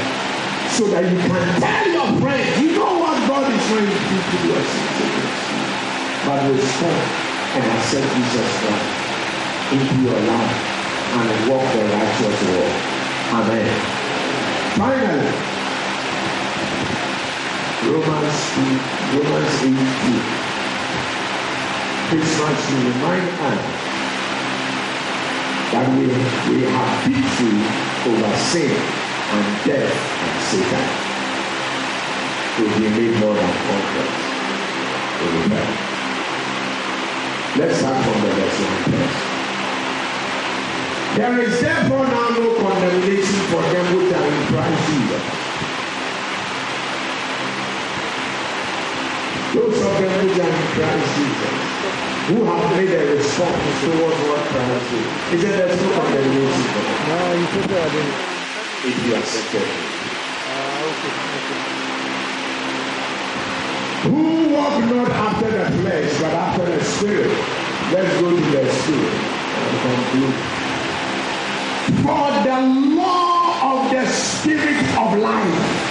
So 0.73 0.87
that 0.93 1.05
you 1.09 1.17
can 1.17 1.47
tell 1.61 1.87
your 1.89 2.09
friend, 2.21 2.45
you 2.61 2.77
know 2.77 2.99
what 2.99 3.17
God 3.27 3.49
is 3.49 3.61
trying 3.69 3.85
to 3.85 3.97
do 3.97 4.17
to 4.17 4.37
your 4.45 4.61
sins 4.61 4.93
against 5.01 5.45
you. 5.49 5.61
But 6.25 6.39
respond 6.53 7.01
and 7.57 7.65
accept 7.77 8.07
Jesus 8.13 8.49
Christ 8.61 8.97
into 9.73 9.95
your 10.05 10.19
life 10.25 10.57
and 11.17 11.49
walk 11.49 11.65
the 11.73 11.83
righteous 11.91 12.37
walk. 12.49 12.75
Amen. 13.41 13.67
Finally, 14.77 15.56
Romans 17.87 18.39
2, 18.51 18.67
Romans 19.15 19.63
8 19.63 19.71
2. 19.71 20.47
Christmas 22.07 22.59
to 22.67 22.75
remind 22.75 23.27
us 23.47 23.63
that 25.71 25.87
we, 25.95 26.07
we 26.07 26.67
have 26.67 26.95
victory 27.07 27.63
over 28.11 28.35
sin 28.43 28.75
and 28.75 29.47
death 29.63 29.91
and 29.91 30.35
Satan. 30.51 30.87
We've 32.59 32.75
been 32.75 32.91
made 32.91 33.15
more 33.19 33.35
than 33.35 33.53
conquerors. 33.67 34.15
Amen. 35.23 35.67
Let's 37.57 37.79
start 37.79 38.03
from 38.03 38.21
the 38.21 38.29
verse 38.35 38.59
first. 38.87 39.19
There 41.17 41.39
is 41.41 41.59
therefore 41.61 42.05
now 42.07 42.29
no 42.35 42.55
condemnation 42.55 43.39
for 43.47 43.61
them 43.63 43.85
which 43.95 44.13
are 44.13 44.27
in 44.27 44.47
Christ 44.47 44.87
Jesus. 44.87 45.36
Those 49.53 49.79
of 49.79 49.85
are 49.85 50.05
in 50.05 50.29
Christ 50.75 51.15
Jesus 51.15 51.67
who 52.27 52.43
have 52.43 52.75
made 52.75 52.91
a 52.91 53.15
response 53.15 53.79
towards 53.79 54.19
what 54.27 54.43
Christ 54.51 54.91
did. 54.91 55.07
He 55.31 55.37
said 55.39 55.55
there's 55.63 55.81
no 55.81 55.87
condemnation 55.95 56.63
for 56.75 56.83
them. 56.83 57.07
No, 57.07 57.17
you 57.39 57.47
put 57.55 57.65
that 57.71 57.95
in. 57.95 58.09
If 58.83 58.95
you 59.05 59.15
accept 59.15 59.55
it. 59.55 59.63
Uh, 59.63 60.91
okay, 60.91 61.13
okay. 61.37 61.63
Who 64.11 64.23
walk 64.53 64.75
not 64.91 65.07
after 65.07 65.49
the 65.51 65.65
flesh, 65.79 66.11
but 66.19 66.33
after 66.33 66.65
the 66.65 66.83
spirit. 66.83 67.31
Let's 67.93 68.11
go 68.19 68.27
to 68.29 68.35
the 68.35 68.71
spirit 68.83 69.15
and 69.63 69.75
conclude. 69.87 70.35
For 72.03 72.27
the 72.43 72.59
law 72.99 73.39
of 73.71 73.91
the 73.91 74.05
spirit 74.05 74.83
of 74.97 75.17
life 75.17 75.87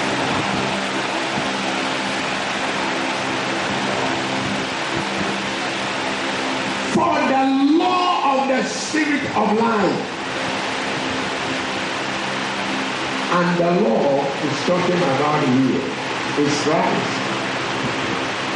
the 8.57 8.63
spirit 8.89 9.25
of 9.35 9.59
life. 9.59 10.01
And 13.37 13.59
the 13.59 13.71
law 13.89 14.25
is 14.25 14.57
talking 14.67 14.97
about 14.97 15.43
here 15.49 15.83
is 16.39 16.55
Christ. 16.63 17.13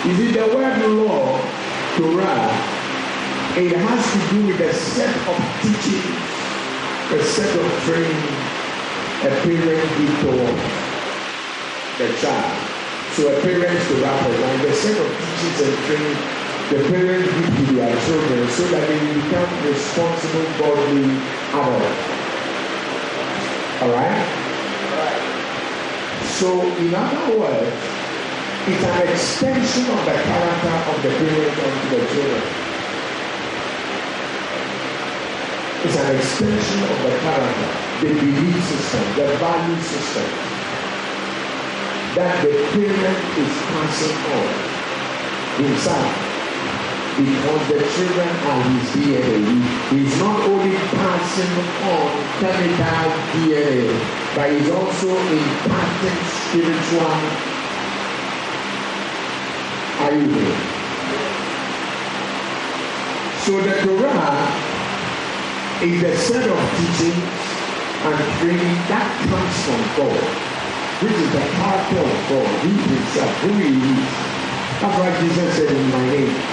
You 0.06 0.14
see, 0.16 0.30
the 0.32 0.46
word 0.54 0.78
law, 1.02 1.36
Torah, 1.96 2.46
it 3.59 3.76
has 3.76 4.02
to 4.12 4.20
do 4.30 4.46
with 4.46 4.61
a 4.61 4.72
set 4.72 5.14
of 5.26 5.38
teaching, 5.61 6.14
a 7.18 7.22
set 7.24 7.50
of 7.59 7.68
training 7.82 8.50
a 9.20 9.28
parent 9.44 9.84
gives 9.98 10.20
to 10.22 10.32
the 11.98 12.09
child. 12.22 12.59
So 13.12 13.36
a 13.36 13.40
parent 13.42 13.76
to 13.88 13.94
represent 14.00 14.62
the 14.62 14.72
set 14.72 14.96
of 14.96 15.11
teachings 15.18 15.61
and 15.61 15.76
training 15.84 16.40
the 16.70 16.78
parents 16.88 17.26
give 17.26 17.66
to 17.66 17.74
their 17.74 18.00
children 18.07 18.48
so 18.48 18.62
that 18.68 18.86
they 18.86 18.94
will 18.94 19.14
become 19.20 19.49
responsible, 19.68 20.44
godly 20.58 21.04
adults. 21.52 22.02
All 23.82 23.92
right? 23.92 24.40
So, 26.38 26.48
in 26.78 26.94
other 26.94 27.38
words, 27.38 27.76
it's 28.68 28.84
an 28.84 29.08
extension 29.08 29.84
of 29.90 30.04
the 30.04 30.16
character 30.16 30.76
of 30.90 30.96
the 31.02 31.11
parent 31.11 31.58
onto 31.58 31.86
the 31.96 32.06
children. 32.12 32.44
It's 35.84 35.96
an 35.96 36.16
extension 36.16 36.80
of 36.84 36.98
the 37.02 37.14
character, 37.24 37.70
the 38.00 38.11
belief 38.20 38.64
system, 38.64 39.04
the 39.16 39.36
value 39.38 39.80
system 39.82 40.50
that 42.14 42.42
the 42.42 42.50
parent 42.50 43.38
is 43.38 43.54
passing 43.70 44.16
on 44.34 45.64
himself 45.64 46.30
because 47.16 47.68
the 47.68 47.80
children 47.94 48.28
are 48.46 48.62
his 48.62 48.90
DNA. 48.94 49.61
He's 49.90 50.18
not 50.18 50.40
only 50.40 50.76
passing 50.94 51.52
on 51.90 52.11
chemical 52.38 53.11
DNA, 53.32 53.90
but 54.34 54.50
he's 54.52 54.70
also 54.70 55.11
imparting 55.18 56.18
spiritual. 56.44 57.50
Are 60.00 60.14
you? 60.14 60.80
So 63.44 63.61
the 63.61 63.74
Torah 63.82 64.70
is 65.82 66.00
the 66.02 66.16
set 66.16 66.48
of 66.48 66.61
teachings 66.76 67.40
and 68.02 68.38
training 68.38 68.76
that 68.88 69.08
comes 69.28 69.56
from 69.64 69.80
God, 69.96 70.22
which 71.02 71.12
is 71.12 71.32
the 71.32 71.40
character 71.56 72.00
of 72.00 72.28
God, 72.28 72.48
He 72.64 72.70
Himself, 72.70 73.32
who 73.40 73.52
He 73.58 73.76
is. 73.76 74.30
That's 74.80 74.96
why 74.98 75.20
Jesus 75.20 75.56
said 75.56 75.76
in 75.76 75.90
my 75.90 76.06
name. 76.06 76.49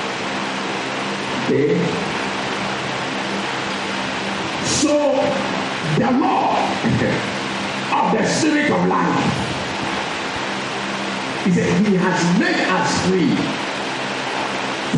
Okay? 1.47 1.79
So 4.65 5.15
the 5.97 6.11
law 6.19 6.59
of 8.03 8.11
the 8.11 8.27
spirit 8.27 8.69
of 8.69 8.85
life. 8.87 9.47
He 11.45 11.51
said 11.53 11.87
he 11.87 11.95
has 11.95 12.19
made 12.37 12.67
us 12.67 13.07
free 13.07 13.31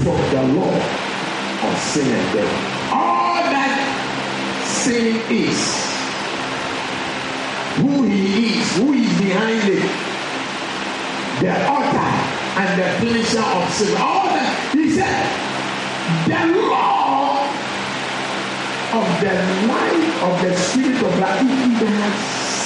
from 0.01 0.17
the 0.33 0.43
law 0.57 0.73
of 1.69 1.77
sin 1.77 2.07
and 2.17 2.33
death. 2.33 2.91
All 2.93 3.43
that 3.53 4.65
sin 4.65 5.21
is, 5.29 5.85
who 7.77 8.03
he 8.09 8.57
is, 8.57 8.75
who 8.77 8.93
is 8.93 9.19
behind 9.21 9.69
it, 9.69 9.85
the 11.41 11.53
author 11.69 12.09
and 12.57 12.81
the 12.81 13.05
finisher 13.05 13.39
of 13.39 13.69
sin. 13.71 13.95
All 14.01 14.25
that 14.25 14.71
he 14.73 14.89
said, 14.89 15.48
the 16.27 16.41
law 16.69 17.45
of 18.99 19.07
the 19.21 19.35
life 19.67 20.23
of 20.23 20.41
the 20.41 20.55
spirit 20.55 21.01
of 21.03 21.19
life, 21.19 21.41
he 21.41 21.85
has 21.85 22.15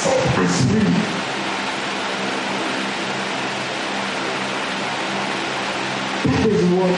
set 0.02 0.40
us 0.40 0.56
free. 0.70 1.24
That 6.24 6.46
is 6.48 6.64
what 6.72 6.96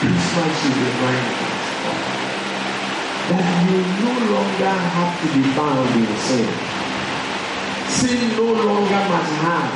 Christmas 0.00 0.52
should 0.60 0.78
remind 0.84 1.26
us 1.28 1.64
of. 1.90 1.98
That 3.28 3.46
you 3.68 3.78
no 4.04 4.14
longer 4.32 4.74
have 4.96 5.12
to 5.20 5.26
be 5.34 5.42
bound 5.56 5.92
in 5.96 6.16
sin. 6.24 6.48
Sin 7.88 8.20
no 8.36 8.48
longer 8.64 9.02
must 9.12 9.32
have 9.44 9.72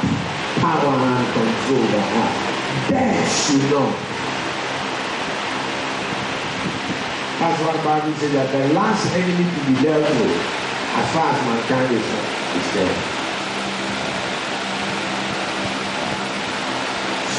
power 0.60 0.96
and 0.96 1.26
control 1.34 1.84
over 1.84 2.24
us. 2.24 2.88
Death 2.88 3.46
should 3.46 3.70
not. 3.70 4.07
That's 7.38 7.62
why 7.62 7.78
Bible 7.84 8.14
says 8.18 8.32
that 8.32 8.50
the 8.50 8.74
last 8.74 9.06
enemy 9.14 9.46
to 9.46 9.60
be 9.70 9.74
dealt 9.80 10.02
with, 10.02 10.42
as 10.98 11.06
far 11.14 11.30
as 11.30 11.38
mankind 11.46 11.94
is, 11.94 12.02
is 12.02 12.66
death. 12.74 12.98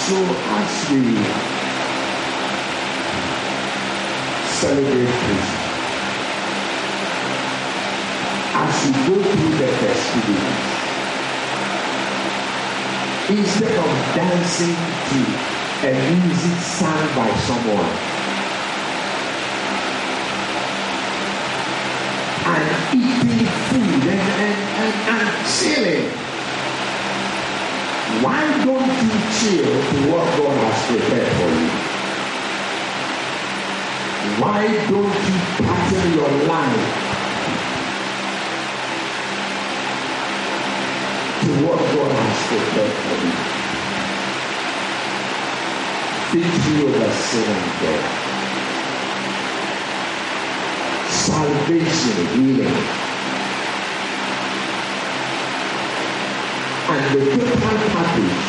So 0.08 0.16
as 0.56 0.72
we 0.88 1.20
celebrate 4.56 5.12
Christmas, 5.20 5.68
as 8.56 8.76
we 8.88 8.92
go 9.04 9.20
through 9.20 9.56
the 9.60 9.68
festivities, 9.84 10.80
instead 13.36 13.76
of 13.76 13.92
dancing 14.16 14.80
to 15.12 15.20
a 15.84 15.94
music 16.08 16.58
sung 16.64 17.04
by 17.20 17.30
someone, 17.44 18.16
and 22.50 22.79
eating 22.94 23.46
food 23.70 24.04
and, 24.10 24.20
and, 24.20 24.58
and, 24.82 24.94
and 25.14 25.30
chilling. 25.46 26.10
Why 28.24 28.42
don't 28.66 28.90
you 29.06 29.18
chill 29.38 29.70
to 29.70 29.98
what 30.12 30.26
God 30.38 30.58
has 30.58 30.80
prepared 30.88 31.32
for 31.38 31.50
you? 31.54 31.70
Why 34.42 34.62
don't 34.90 35.16
you 35.28 35.38
pattern 35.64 36.10
your 36.14 36.34
life 36.48 36.90
to 41.42 41.50
what 41.66 41.80
God 41.80 42.12
has 42.12 42.40
prepared 42.48 42.96
for 43.06 43.18
you? 43.26 43.36
Victory 46.32 46.80
over 46.88 47.12
sin 47.14 47.56
and 47.56 47.82
death. 47.82 48.19
Salvation, 51.40 52.28
healing. 52.36 52.84
and 56.92 57.16
the 57.16 57.22
total 57.32 57.90
package 57.96 58.44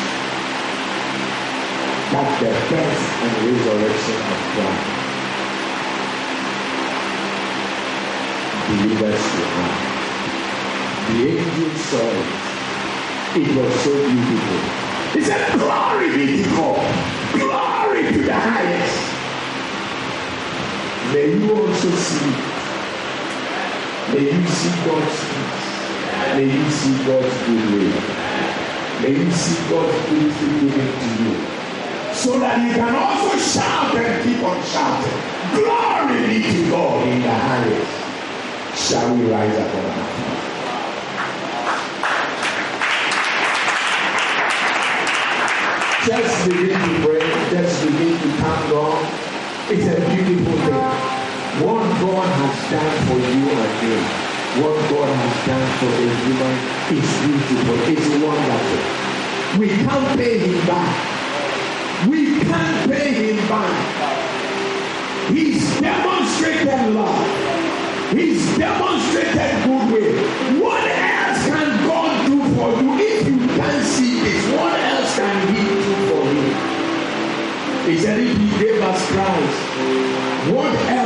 that 2.11 2.28
the 2.41 2.51
death 2.51 3.01
and 3.22 3.32
resurrection 3.47 4.18
of 4.18 4.41
Christ 4.51 4.91
believers 8.66 9.22
have. 9.22 9.82
The 11.07 11.18
angel 11.38 11.70
saw 11.78 12.11
it. 12.11 12.28
It 13.36 13.49
was 13.57 13.72
so 13.84 13.93
beautiful. 14.11 14.61
He 15.12 15.20
said, 15.22 15.43
Glory 15.61 16.09
be 16.16 16.43
to 16.43 16.51
God. 16.51 16.91
Glory 17.38 18.03
to 18.12 18.18
the 18.22 18.34
highest. 18.34 18.99
May 21.12 21.26
you 21.34 21.55
also 21.55 21.91
see. 21.91 22.50
May 24.09 24.25
you 24.33 24.47
see 24.49 24.75
God's 24.85 25.21
peace. 25.29 25.71
May 26.35 26.45
you 26.45 26.71
see 26.71 26.97
God's 27.05 27.37
good 27.45 27.63
goodwill. 27.69 28.01
May 29.03 29.13
you 29.13 29.31
see 29.31 29.71
God's 29.71 29.97
goodwill 30.09 30.61
given 30.61 30.91
to 30.99 31.11
you. 31.23 31.35
So 32.15 32.39
that 32.41 32.67
you 32.67 32.75
can 32.75 32.95
also 32.95 33.39
shout 33.39 33.95
and 33.95 34.25
keep 34.25 34.43
on 34.43 34.61
shouting. 34.65 35.21
Glory 35.55 36.27
be 36.27 36.43
to 36.43 36.71
God 36.71 37.07
in 37.07 37.23
the 37.23 37.31
highest. 37.31 38.89
Shall 38.89 39.15
we 39.15 39.25
rise 39.31 39.57
up 39.59 39.75
on 39.75 39.85
our? 39.85 40.21
Just 46.07 46.49
begin 46.49 46.69
to 46.69 47.07
pray. 47.07 47.51
Just 47.51 47.87
begin 47.87 48.13
to 48.19 48.29
thank 48.39 48.71
God. 48.71 48.99
It's 49.71 49.87
a 49.87 50.01
beautiful 50.09 50.53
thing. 50.67 51.10
What 51.59 51.83
God 52.01 52.29
has 52.41 52.57
done 52.71 52.97
for 53.07 53.19
you 53.19 53.51
and 53.51 53.75
me, 53.83 53.99
what 54.63 54.79
God 54.89 55.11
has 55.11 55.37
done 55.47 55.69
for 55.79 55.91
a 55.91 56.09
human 56.23 56.57
is 56.95 57.11
beautiful. 57.21 57.79
It's 57.91 58.09
wonderful. 58.23 58.83
We 59.59 59.69
can't 59.69 60.19
pay 60.19 60.39
him 60.39 60.67
back. 60.67 60.95
We 62.09 62.41
can't 62.41 62.91
pay 62.91 63.33
him 63.33 63.49
back. 63.49 63.75
He's 65.31 65.81
demonstrated 65.81 66.95
love. 66.95 68.13
He's 68.13 68.59
demonstrated 68.59 69.65
goodwill. 69.65 70.17
What 70.63 70.85
else 70.87 71.47
can 71.47 71.87
God 71.87 72.27
do 72.27 72.39
for 72.55 72.71
you 72.83 72.91
if 72.99 73.27
you 73.27 73.39
can't 73.59 73.85
see 73.85 74.21
this? 74.21 74.45
What 74.57 74.81
else 74.81 75.17
can 75.17 75.55
He 75.55 75.63
do 75.67 75.95
for 76.09 76.25
you? 76.33 77.93
He 77.93 77.99
said, 77.99 78.19
if 78.21 78.37
He 78.39 78.49
gave 78.59 78.83
us 78.83 79.07
Christ, 79.11 79.59
what 80.53 80.75
else 80.89 81.00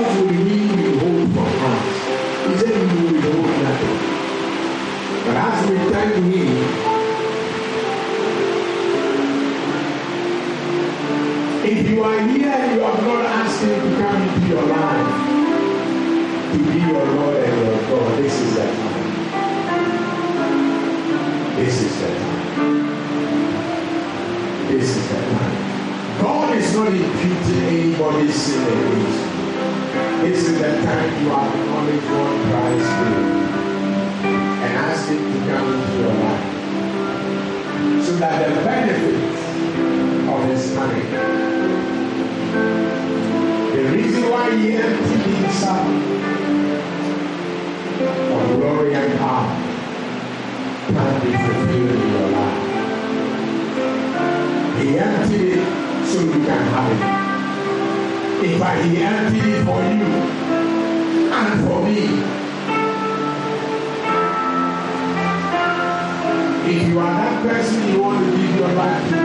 This 24.69 24.97
is 24.97 25.09
the 25.09 25.15
time. 25.15 26.21
God 26.21 26.57
is 26.57 26.75
not 26.75 26.89
imputing 26.89 27.63
anybody's 27.63 28.35
sin 28.35 28.63
against 28.63 29.19
you. 29.21 29.35
This 30.23 30.39
is 30.49 30.59
the 30.59 30.69
time 30.83 31.23
you 31.23 31.29
have 31.31 31.55
acknowledge 31.55 32.03
God 32.03 32.35
Christ 32.51 32.91
for 32.99 33.13
and 34.65 34.73
ask 34.77 35.09
Him 35.09 35.19
to 35.19 35.39
come 35.51 35.67
into 35.75 35.93
your 35.99 36.15
life. 36.15 36.45
So 38.05 38.13
that 38.17 38.49
the 38.49 38.55
benefits 38.65 39.43
of 40.29 40.39
His 40.49 40.75
time, 40.75 41.11
the 43.73 43.83
reason 43.93 44.23
why 44.31 44.57
He 44.57 44.73
emptied 44.73 45.25
Himself 45.37 45.89
of 48.33 48.61
glory 48.61 48.95
and 48.95 49.19
power 49.19 49.64
practice 50.93 51.33
the 51.33 51.39
fulfilled 51.39 51.91
in 51.91 52.11
your 52.13 52.29
life. 52.31 52.61
He 54.79 54.99
emptied 54.99 55.53
it 55.59 56.07
so 56.07 56.21
you 56.21 56.31
can 56.33 56.63
have 56.75 56.93
it. 56.93 57.01
In 58.45 58.59
fact, 58.61 58.85
he 58.85 58.97
emptied 58.99 59.47
it 59.47 59.65
for 59.65 59.81
you 59.83 60.05
and 61.33 61.69
for 61.69 61.79
me. 61.85 62.01
If 66.67 66.89
you 66.89 66.99
are 66.99 67.15
that 67.15 67.43
person 67.43 67.89
you 67.89 68.03
want 68.03 68.25
to 68.25 68.31
give 68.37 68.57
your 68.57 68.73
life 68.73 69.09
to, 69.11 69.24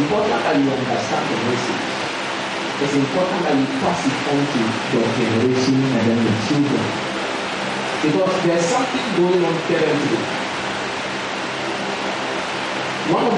É 0.00 0.02
importante 0.02 0.56
you 0.56 0.72
understand 0.72 1.28
the 1.28 1.36
message. 1.44 1.84
It's 2.80 2.94
important 2.96 3.40
that 3.44 3.52
you 3.52 3.66
pass 3.84 4.00
it 4.08 4.16
on 4.32 4.40
to 4.48 4.60
your 4.96 5.04
generation 5.12 5.76
and 5.76 6.02
then 6.08 6.18
your 6.24 6.38
children. 6.48 6.84
Because 8.00 8.32
there's 8.48 8.64
something 8.64 9.06
going 9.20 9.44
on 9.44 9.56
currently. 9.68 10.20
One 13.12 13.24
of 13.28 13.36